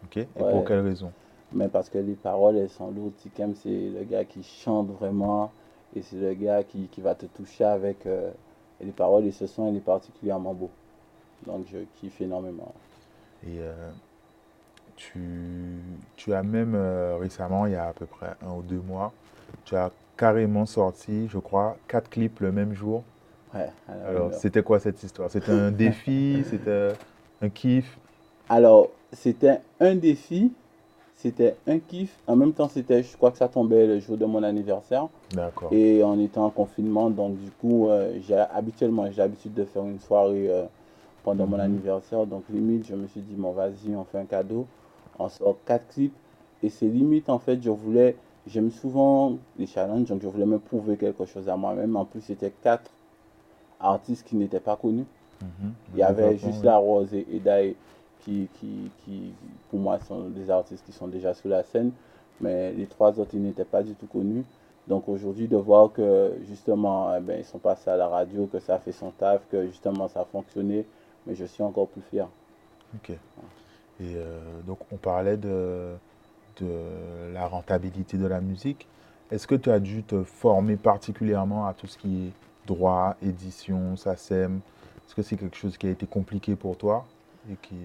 Ok. 0.05 0.17
Et 0.19 0.27
Ouais. 0.39 0.51
pour 0.51 0.65
quelle 0.65 0.81
raison? 0.81 1.13
Mais 1.53 1.69
parce 1.69 1.89
que 1.89 1.99
les 1.99 2.15
paroles, 2.15 2.57
elles 2.57 2.71
sont 2.71 2.91
lourdes. 2.91 3.17
Tikem, 3.17 3.55
c'est 3.55 3.69
le 3.69 4.05
gars 4.05 4.25
qui 4.25 4.43
chante 4.43 4.89
vraiment 4.91 5.51
et 5.97 6.03
c'est 6.03 6.17
le 6.17 6.35
gars 6.35 6.63
qui, 6.63 6.89
qui 6.89 7.01
va 7.01 7.15
te 7.15 7.27
toucher 7.27 7.65
avec 7.65 8.07
euh, 8.07 8.31
et 8.81 8.85
les 8.85 8.93
paroles 8.93 9.25
et 9.25 9.33
ce 9.33 9.47
son, 9.47 9.69
il 9.69 9.77
est 9.77 9.81
particulièrement 9.81 10.55
beau. 10.55 10.71
Donc, 11.47 11.67
je 11.73 11.79
kiffe 11.97 12.21
énormément. 12.21 12.73
Et 13.45 13.59
euh, 13.61 13.91
tu, 14.97 15.21
tu 16.17 16.33
as 16.33 16.43
même 16.43 16.75
euh, 16.75 17.17
récemment, 17.19 17.67
il 17.67 17.73
y 17.73 17.77
a 17.77 17.89
à 17.89 17.93
peu 17.93 18.07
près 18.07 18.35
un 18.47 18.53
ou 18.53 18.63
deux 18.63 18.81
mois, 18.81 19.13
tu 19.65 19.77
as 19.77 19.91
carrément 20.17 20.67
sorti, 20.67 21.29
je 21.29 21.39
crois, 21.39 21.77
quatre 21.87 22.11
clips 22.11 22.41
le 22.41 22.53
même 22.53 22.75
jour. 22.75 23.03
Ouais, 23.55 23.71
alors. 23.89 24.35
c'était 24.35 24.63
quoi 24.63 24.79
cette 24.79 25.03
histoire? 25.03 25.31
C'était 25.31 25.53
un 25.53 25.71
défi? 25.73 26.45
C'était 26.49 26.93
un 27.41 27.49
kiff? 27.49 27.99
Alors, 28.49 28.91
c'était 29.13 29.61
un 29.81 29.95
défi. 29.95 30.53
C'était 31.19 31.57
un 31.67 31.81
kiff. 31.81 32.17
En 32.27 32.37
même 32.37 32.53
temps, 32.53 32.69
c'était, 32.69 33.03
je 33.03 33.17
crois 33.17 33.31
que 33.33 33.39
ça 33.39 33.49
tombait 33.49 33.87
le 33.87 33.99
jour 33.99 34.17
de 34.17 34.25
mon 34.25 34.43
anniversaire. 34.43 35.09
D'accord. 35.35 35.73
Et 35.73 36.03
on 36.05 36.19
était 36.21 36.39
en 36.39 36.51
confinement, 36.51 37.11
donc 37.11 37.37
du 37.39 37.51
coup, 37.51 37.89
euh, 37.89 38.17
j'ai 38.27 38.37
habituellement, 38.37 39.05
j'ai 39.11 39.19
l'habitude 39.19 39.53
de 39.53 39.65
faire 39.65 39.83
une 39.85 39.99
soirée 39.99 40.49
euh, 40.49 40.65
pendant 41.25 41.47
mon 41.47 41.57
Mhm. 41.57 41.63
anniversaire. 41.65 42.25
Donc 42.25 42.45
limite, 42.49 42.87
je 42.87 42.95
me 42.95 43.07
suis 43.09 43.21
dit, 43.21 43.35
bon, 43.35 43.51
vas-y, 43.51 43.95
on 43.97 44.05
fait 44.05 44.19
un 44.19 44.27
cadeau. 44.27 44.67
On 45.19 45.29
sort 45.29 45.57
quatre 45.67 45.89
clips. 45.89 46.15
Et 46.63 46.71
c'est 46.71 46.87
limite, 46.87 47.29
en 47.29 47.41
fait, 47.41 47.61
je 47.61 47.71
voulais, 47.71 48.15
j'aime 48.47 48.71
souvent 48.71 49.37
les 49.59 49.67
challenges, 49.67 50.07
donc 50.09 50.23
je 50.23 50.29
voulais 50.29 50.47
me 50.47 50.59
prouver 50.61 50.97
quelque 50.97 51.25
chose 51.25 51.49
à 51.49 51.57
moi-même. 51.57 51.97
En 51.97 52.05
plus, 52.05 52.21
c'était 52.21 52.53
quatre 52.63 52.91
artistes 53.81 54.25
qui 54.27 54.37
n'étaient 54.37 54.61
pas 54.61 54.77
connus. 54.77 55.07
Mhm. 55.43 55.73
Il 55.95 55.99
y 55.99 56.03
avait 56.05 56.37
juste. 56.37 56.63
La 56.63 56.77
Rose 56.77 57.13
et 57.13 57.27
Edaï 57.35 57.75
qui, 58.25 58.49
qui, 58.59 58.91
qui, 59.05 59.33
pour 59.71 59.81
moi, 59.81 59.99
sont 60.01 60.29
des 60.29 60.51
artistes 60.51 60.85
qui 60.85 60.93
sont 60.93 61.09
déjà 61.09 61.35
sur 61.35 61.49
la 61.49 61.63
scène, 61.63 61.93
mais 62.41 62.73
les 62.73 62.87
trois 62.87 63.19
autres, 63.19 63.31
ils 63.35 63.43
n'étaient 63.43 63.65
pas 63.65 63.83
du 63.83 63.95
tout 63.95 64.07
connus. 64.07 64.45
Donc 64.87 65.09
aujourd'hui, 65.09 65.49
de 65.49 65.57
voir 65.57 65.93
que 65.93 66.33
justement, 66.49 67.15
eh 67.15 67.21
ben, 67.21 67.39
ils 67.39 67.45
sont 67.45 67.59
passés 67.59 67.91
à 67.91 67.97
la 67.97 68.09
radio, 68.09 68.47
que 68.47 68.59
ça 68.59 68.77
a 68.77 68.79
fait 68.79 68.93
son 68.93 69.11
taf, 69.11 69.43
que 69.51 69.67
justement, 69.67 70.09
ça 70.09 70.21
a 70.21 70.25
fonctionné, 70.25 70.87
mais 71.27 71.35
je 71.35 71.45
suis 71.45 71.63
encore 71.63 71.89
plus 71.89 72.03
fier. 72.03 72.27
Ok. 72.95 73.11
Et 73.11 73.19
euh, 74.01 74.41
donc, 74.67 74.79
on 74.93 74.97
parlait 74.97 75.37
de, 75.37 75.95
de 76.61 77.33
la 77.35 77.47
rentabilité 77.47 78.17
de 78.17 78.27
la 78.27 78.41
musique. 78.41 78.87
Est-ce 79.31 79.47
que 79.47 79.55
tu 79.55 79.71
as 79.71 79.79
dû 79.81 80.03
te 80.05 80.23
former 80.23 80.77
particulièrement 80.77 81.67
à 81.67 81.75
tout 81.75 81.87
ce 81.87 81.99
qui 81.99 82.29
est 82.29 82.33
droit, 82.67 83.17
édition, 83.23 83.97
SACEM 83.97 84.61
Est-ce 85.07 85.15
que 85.15 85.23
c'est 85.23 85.37
quelque 85.37 85.57
chose 85.57 85.77
qui 85.77 85.87
a 85.87 85.91
été 85.91 86.07
compliqué 86.07 86.57
pour 86.57 86.77
toi 86.77 87.05
et 87.51 87.57
qui... 87.61 87.77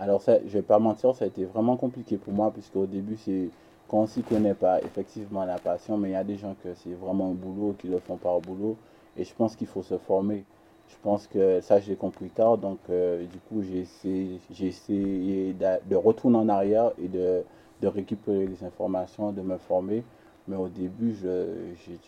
Alors, 0.00 0.22
ça, 0.22 0.38
je 0.46 0.52
vais 0.54 0.62
pas 0.62 0.78
mentir, 0.78 1.14
ça 1.14 1.26
a 1.26 1.28
été 1.28 1.44
vraiment 1.44 1.76
compliqué 1.76 2.16
pour 2.16 2.32
moi, 2.32 2.50
puisque 2.50 2.74
au 2.74 2.86
début, 2.86 3.18
c'est 3.18 3.50
quand 3.86 3.98
on 3.98 4.06
s'y 4.06 4.22
connaît 4.22 4.54
pas, 4.54 4.80
effectivement, 4.80 5.44
la 5.44 5.58
passion, 5.58 5.98
mais 5.98 6.08
il 6.08 6.12
y 6.12 6.16
a 6.16 6.24
des 6.24 6.38
gens 6.38 6.56
que 6.64 6.72
c'est 6.74 6.94
vraiment 6.94 7.28
un 7.28 7.34
boulot, 7.34 7.74
qui 7.78 7.86
le 7.86 7.98
font 7.98 8.16
par 8.16 8.40
boulot, 8.40 8.78
et 9.18 9.24
je 9.24 9.34
pense 9.34 9.56
qu'il 9.56 9.66
faut 9.66 9.82
se 9.82 9.98
former. 9.98 10.44
Je 10.88 10.94
pense 11.02 11.26
que 11.26 11.60
ça, 11.60 11.80
je 11.80 11.90
l'ai 11.90 11.96
compris 11.96 12.30
tard, 12.30 12.56
donc 12.56 12.78
euh, 12.88 13.26
du 13.26 13.38
coup, 13.40 13.62
j'ai 13.62 13.80
essayé, 13.80 14.40
j'ai 14.50 15.54
de 15.54 15.96
retourner 15.96 16.38
en 16.38 16.48
arrière 16.48 16.92
et 16.98 17.08
de, 17.08 17.44
récupérer 17.82 18.46
les 18.46 18.64
informations, 18.64 19.32
de 19.32 19.42
me 19.42 19.58
former, 19.58 20.02
mais 20.48 20.56
au 20.56 20.68
début, 20.68 21.14
je 21.14 21.74
j'ai- 21.84 21.98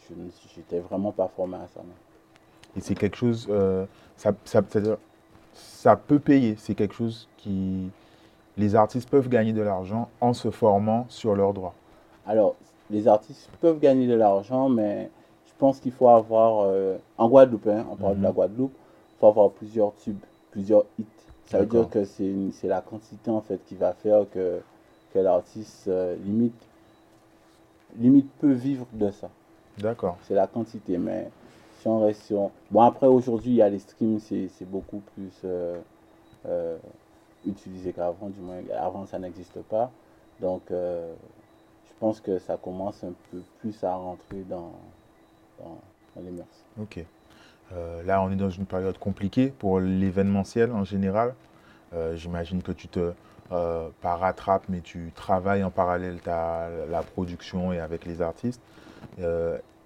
j'étais 0.55 0.81
vraiment 0.81 1.13
pas 1.13 1.29
formé 1.29 1.57
à 1.57 1.67
ça. 1.75 1.83
Et 2.75 2.81
c'est 2.81 2.95
quelque 2.95 3.17
chose, 3.17 3.47
euh, 3.51 3.85
ça, 4.17 4.33
ça, 4.45 4.63
ça 5.55 5.97
peut 5.97 6.19
payer. 6.19 6.57
C'est 6.59 6.75
quelque 6.75 6.95
chose 6.95 7.29
qui... 7.39 7.91
Les 8.59 8.75
artistes 8.75 9.09
peuvent 9.09 9.29
gagner 9.29 9.53
de 9.55 9.63
l'argent 9.63 10.09
en 10.21 10.35
se 10.35 10.51
formant 10.51 11.07
sur 11.09 11.35
leurs 11.35 11.55
droits. 11.55 11.75
Alors, 12.27 12.55
les 12.91 13.09
artistes 13.09 13.49
peuvent 13.61 13.79
gagner 13.81 14.07
de 14.07 14.15
l'argent, 14.15 14.69
mais 14.69 15.11
je 15.47 15.53
pense 15.59 15.81
qu'il 15.81 15.93
faut 15.93 16.09
avoir, 16.09 16.67
euh, 16.67 16.99
en 17.17 17.29
Guadeloupe, 17.29 17.67
hein, 17.69 17.87
on 17.91 17.97
parle 17.97 18.19
de 18.19 18.23
la 18.23 18.29
Mhm. 18.29 18.35
Guadeloupe, 18.35 18.75
il 18.75 19.19
faut 19.21 19.27
avoir 19.27 19.51
plusieurs 19.51 19.95
tubes, 19.97 20.21
plusieurs 20.51 20.85
hits. 20.99 21.07
Ça 21.47 21.61
veut 21.61 21.67
dire 21.67 21.89
que 21.89 22.05
c'est 22.05 22.69
la 22.69 22.81
quantité 22.81 23.31
en 23.31 23.41
fait 23.41 23.59
qui 23.67 23.75
va 23.75 23.93
faire 23.93 24.25
que, 24.33 24.61
que 25.13 25.19
l'artiste 25.19 25.89
euh, 25.89 26.17
limite, 26.25 26.55
limite 27.99 28.31
peut 28.39 28.53
vivre 28.53 28.87
de 28.93 29.11
ça. 29.11 29.29
D'accord. 29.79 30.17
C'est 30.23 30.35
la 30.35 30.47
quantité, 30.47 30.99
mais 30.99 31.31
reste 31.89 32.23
sur... 32.23 32.51
Bon, 32.71 32.83
après, 32.83 33.07
aujourd'hui, 33.07 33.51
il 33.53 33.57
y 33.57 33.63
a 33.63 33.69
les 33.69 33.79
streams, 33.79 34.19
c'est 34.21 34.69
beaucoup 34.69 35.03
plus 35.15 35.33
euh, 35.45 35.79
euh, 36.47 36.77
utilisé 37.47 37.93
qu'avant, 37.93 38.29
du 38.29 38.41
moins, 38.41 38.61
avant, 38.79 39.07
ça 39.07 39.19
n'existe 39.19 39.61
pas. 39.63 39.91
Donc, 40.41 40.63
euh, 40.71 41.13
je 41.87 41.93
pense 42.01 42.21
que 42.21 42.39
ça 42.39 42.57
commence 42.57 43.03
un 43.05 43.13
peu 43.31 43.39
plus 43.61 43.83
à 43.85 43.95
rentrer 43.95 44.43
dans, 44.49 44.73
dans, 45.59 46.23
les 46.23 46.31
mœurs. 46.31 46.47
Ok. 46.81 47.05
Là, 48.05 48.23
on 48.23 48.31
est 48.31 48.37
dans 48.37 48.51
une 48.51 48.67
période 48.67 48.99
compliquée 48.99 49.49
pour 49.49 49.81
l'événementiel 49.81 50.73
en 50.73 50.85
général. 50.85 51.35
J'imagine 52.17 52.63
que 52.63 52.73
tu 52.73 52.87
te, 52.87 53.15
euh, 53.53 53.89
pas 54.01 54.17
rattrapes, 54.17 54.65
mais 54.71 54.81
tu 54.81 55.13
travailles 55.15 55.63
en 55.63 55.71
parallèle 55.71 56.19
la 56.25 57.03
production 57.03 57.71
et 57.73 57.81
avec 57.81 58.07
les 58.07 58.23
artistes. 58.23 58.63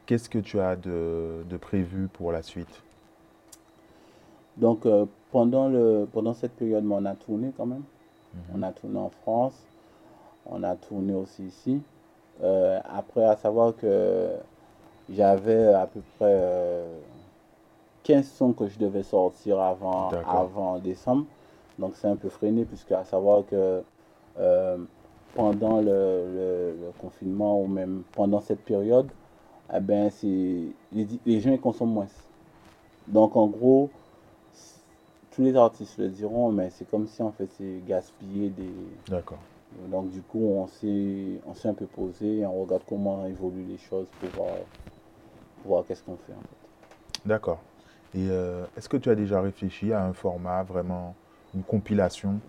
Qu'est-ce 0.06 0.28
que 0.30 0.38
tu 0.38 0.58
as 0.58 0.74
de, 0.74 1.44
de 1.48 1.56
prévu 1.56 2.08
pour 2.08 2.32
la 2.32 2.42
suite? 2.42 2.82
Donc, 4.56 4.86
euh, 4.86 5.06
pendant, 5.30 5.68
le, 5.68 6.06
pendant 6.12 6.34
cette 6.34 6.52
période, 6.56 6.84
on 6.90 7.04
a 7.04 7.14
tourné 7.14 7.52
quand 7.56 7.66
même. 7.66 7.82
On 8.54 8.62
a 8.62 8.72
tourné 8.72 8.98
en 8.98 9.10
France, 9.10 9.54
on 10.46 10.62
a 10.64 10.76
tourné 10.76 11.14
aussi 11.14 11.44
ici. 11.46 11.82
Euh, 12.42 12.80
après, 12.84 13.24
à 13.24 13.36
savoir 13.36 13.76
que 13.76 14.30
j'avais 15.10 15.68
à 15.74 15.86
peu 15.86 16.00
près 16.18 16.26
euh, 16.30 16.98
15 18.04 18.26
sons 18.28 18.52
que 18.52 18.68
je 18.68 18.78
devais 18.78 19.02
sortir 19.02 19.60
avant, 19.60 20.16
avant 20.24 20.78
décembre. 20.78 21.26
Donc 21.78 21.92
c'est 21.96 22.08
un 22.08 22.16
peu 22.16 22.28
freiné, 22.28 22.64
puisque 22.64 22.92
à 22.92 23.04
savoir 23.04 23.44
que 23.46 23.82
euh, 24.38 24.78
pendant 25.34 25.80
le, 25.80 25.84
le- 25.86 26.76
le 26.86 26.92
confinement 26.98 27.60
ou 27.60 27.66
même 27.66 28.02
pendant 28.12 28.40
cette 28.40 28.64
période, 28.64 29.08
eh 29.74 29.80
ben, 29.80 30.10
les, 30.22 31.08
les 31.24 31.40
gens 31.40 31.52
ils 31.52 31.60
consomment 31.60 31.92
moins. 31.92 32.06
Donc 33.08 33.36
en 33.36 33.46
gros, 33.46 33.90
tous 35.30 35.42
les 35.42 35.54
artistes 35.56 35.98
le 35.98 36.08
diront, 36.08 36.50
mais 36.50 36.70
c'est 36.70 36.88
comme 36.88 37.06
si 37.06 37.22
en 37.22 37.32
fait 37.32 37.48
c'est 37.58 37.80
gaspiller 37.86 38.50
des. 38.50 38.72
D'accord. 39.08 39.38
Donc 39.90 40.10
du 40.10 40.22
coup, 40.22 40.40
on 40.40 40.66
s'est, 40.66 41.40
on 41.46 41.54
s'est 41.54 41.68
un 41.68 41.74
peu 41.74 41.86
posé 41.86 42.38
et 42.38 42.46
on 42.46 42.62
regarde 42.62 42.82
comment 42.88 43.26
évoluent 43.26 43.66
les 43.66 43.78
choses 43.78 44.06
pour 44.20 44.30
voir, 44.30 44.56
pour 45.62 45.72
voir 45.72 45.84
qu'est-ce 45.86 46.02
qu'on 46.02 46.16
fait 46.16 46.32
en 46.32 46.40
fait. 46.40 47.28
D'accord. 47.28 47.58
Et 48.14 48.28
euh, 48.30 48.64
est-ce 48.76 48.88
que 48.88 48.96
tu 48.96 49.10
as 49.10 49.14
déjà 49.14 49.40
réfléchi 49.40 49.92
à 49.92 50.02
un 50.02 50.12
format 50.14 50.62
vraiment, 50.62 51.14
une 51.54 51.62
compilation, 51.62 52.40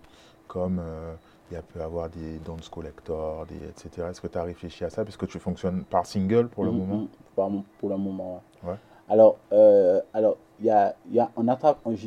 comme 0.47 0.79
euh, 0.79 1.13
il 1.49 1.53
y 1.53 1.57
a 1.57 1.61
peut 1.61 1.81
avoir 1.81 2.09
des 2.09 2.39
Dance 2.39 2.69
Collector, 2.69 3.45
des, 3.45 3.55
etc. 3.55 4.09
Est-ce 4.09 4.21
que 4.21 4.27
tu 4.27 4.37
as 4.37 4.43
réfléchi 4.43 4.83
à 4.83 4.89
ça? 4.89 5.03
Puisque 5.03 5.27
tu 5.27 5.39
fonctionnes 5.39 5.83
par 5.85 6.05
single 6.05 6.47
pour 6.49 6.65
le 6.65 6.71
Mhm, 6.71 6.77
moment? 6.77 7.07
par- 7.35 7.49
pour 7.79 7.89
le 7.89 7.97
moment, 7.97 8.41
ouais. 8.63 8.71
Ouais. 8.71 8.75
Alors, 9.09 9.37
euh, 9.53 10.01
alors, 10.13 10.37
y 10.61 10.69
a, 10.69 10.95
y 11.11 11.19
a, 11.19 11.31
on 11.37 11.47
a, 11.47 11.55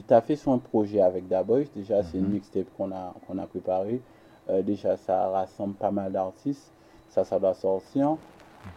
taffé 0.07 0.37
sur 0.37 0.53
un 0.53 0.59
projet 0.59 1.01
avec 1.01 1.29
Daboy. 1.29 1.69
Déjà, 1.75 2.03
c'est 2.03 2.19
une 2.19 2.25
Mhm. 2.27 2.33
mixtape 2.33 2.67
qu'on 2.77 2.93
a, 2.93 3.15
qu'on 3.27 3.39
a 3.39 3.47
préparé. 3.47 4.01
Euh, 4.51 4.63
déjà, 4.63 4.97
ça 4.97 5.29
rassemble 5.29 5.75
pas 5.75 5.91
mal 5.91 6.13
d'artistes. 6.13 6.71
Ça, 7.09 7.25
ça 7.25 7.39
doit 7.39 7.55
sortir. 7.55 8.17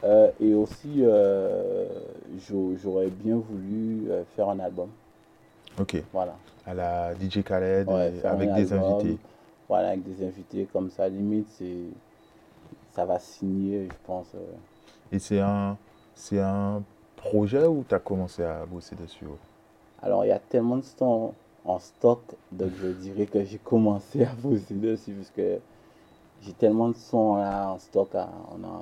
Euh, 0.04 0.32
et 0.40 0.54
aussi, 0.54 1.00
euh, 1.00 1.88
j'au- 2.48 2.76
j'aurais 2.82 3.10
bien 3.10 3.38
voulu 3.38 4.08
faire 4.36 4.50
un 4.50 4.60
album. 4.60 4.90
Ok. 5.80 6.02
Voilà. 6.14 6.36
À 6.66 6.74
la 6.74 7.14
DJ 7.16 7.44
Khaled, 7.44 7.90
Ouais, 7.90 8.14
avec 8.24 8.54
des 8.54 8.72
album. 8.74 8.94
invités. 8.94 9.20
Voilà, 9.70 9.90
avec 9.90 10.04
des 10.04 10.26
invités 10.26 10.68
comme 10.72 10.90
ça, 10.90 11.08
limite, 11.08 11.48
c'est, 11.58 11.86
ça 12.92 13.06
va 13.06 13.20
signer, 13.20 13.88
je 13.90 13.96
pense. 14.06 14.28
euh, 14.36 14.46
Et 15.12 15.20
c'est 15.20 15.40
un, 15.40 15.78
c'est 16.16 16.40
un 16.40 16.84
projet 17.16 17.66
où 17.66 17.84
tu 17.88 17.96
as 17.96 18.00
commencé 18.00 18.44
à 18.44 18.66
bosser 18.66 18.96
dessus 18.96 19.26
Alors, 20.02 20.26
il 20.26 20.30
y 20.30 20.32
a 20.32 20.40
tellement 20.40 20.78
de 20.78 20.84
sons 20.84 21.34
en 21.66 21.80
stock, 21.80 22.20
donc 22.52 22.72
je 22.82 22.88
dirais 22.90 23.26
que 23.26 23.44
j'ai 23.44 23.58
commencé 23.58 24.26
à 24.26 24.34
bosser 24.36 24.74
dessus, 24.74 25.14
parce 25.14 25.30
que 25.32 25.60
j'ai 26.42 26.54
tellement 26.54 26.90
de 26.90 26.96
sons 26.96 27.38
là 27.38 27.72
en 27.72 27.80
stock. 27.80 28.10
On 28.16 28.64
a, 28.66 28.82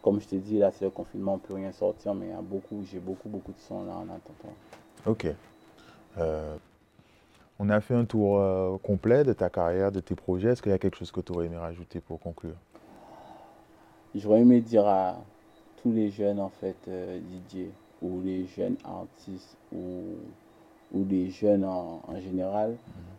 comme 0.00 0.20
je 0.20 0.28
t'ai 0.28 0.38
dit, 0.38 0.58
là, 0.58 0.70
c'est 0.70 0.84
le 0.84 0.92
confinement, 0.92 1.32
on 1.32 1.36
ne 1.36 1.40
peut 1.40 1.54
rien 1.54 1.72
sortir, 1.72 2.14
mais 2.14 2.26
il 2.26 2.30
y 2.30 2.32
a 2.32 2.40
beaucoup, 2.40 2.84
j'ai 2.84 3.00
beaucoup, 3.00 3.28
beaucoup 3.28 3.52
de 3.52 3.58
sons 3.58 3.84
là 3.84 3.94
en 3.96 4.02
attendant. 4.04 4.54
Ok. 5.06 5.26
Euh, 6.18 6.56
on 7.58 7.68
a 7.70 7.80
fait 7.80 7.94
un 7.94 8.04
tour 8.04 8.38
euh, 8.38 8.76
complet 8.82 9.24
de 9.24 9.32
ta 9.32 9.48
carrière, 9.48 9.92
de 9.92 10.00
tes 10.00 10.14
projets. 10.14 10.50
Est-ce 10.50 10.62
qu'il 10.62 10.72
y 10.72 10.74
a 10.74 10.78
quelque 10.78 10.96
chose 10.96 11.10
que 11.10 11.20
tu 11.20 11.32
aurais 11.32 11.46
aimé 11.46 11.56
rajouter 11.56 12.00
pour 12.00 12.20
conclure? 12.20 12.54
J'aurais 14.14 14.40
aimé 14.40 14.60
dire 14.60 14.86
à 14.86 15.16
tous 15.82 15.92
les 15.92 16.10
jeunes, 16.10 16.40
en 16.40 16.48
fait, 16.48 16.76
euh, 16.88 17.18
DJ, 17.50 17.66
ou 18.02 18.20
les 18.22 18.46
jeunes 18.46 18.76
artistes, 18.84 19.56
ou, 19.72 20.02
ou 20.92 21.04
les 21.08 21.30
jeunes 21.30 21.64
en, 21.64 22.00
en 22.06 22.20
général, 22.20 22.76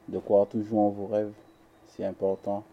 de 0.10 0.18
croire 0.20 0.48
toujours 0.48 0.80
en 0.80 0.90
vos 0.90 1.08
rêves, 1.08 1.34
c'est 1.90 2.06
important, 2.06 2.64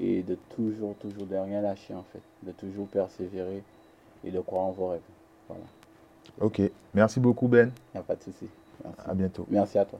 et 0.00 0.22
de 0.22 0.36
toujours, 0.56 0.94
toujours, 0.96 1.26
de 1.26 1.36
rien 1.36 1.60
lâcher, 1.60 1.94
en 1.94 2.04
fait, 2.12 2.20
de 2.42 2.52
toujours 2.52 2.86
persévérer 2.86 3.62
et 4.24 4.30
de 4.30 4.40
croire 4.40 4.64
en 4.64 4.70
vos 4.70 4.88
rêves. 4.88 5.00
Voilà, 5.48 5.64
Ok. 6.40 6.62
Merci 6.94 7.20
beaucoup, 7.20 7.48
Ben. 7.48 7.70
il 7.94 7.96
n'y 7.96 8.00
a 8.00 8.02
pas 8.02 8.16
de 8.16 8.22
souci. 8.22 8.46
Merci. 8.84 9.10
À 9.10 9.14
bientôt. 9.14 9.46
Merci 9.50 9.78
à 9.78 9.84
toi. 9.84 9.98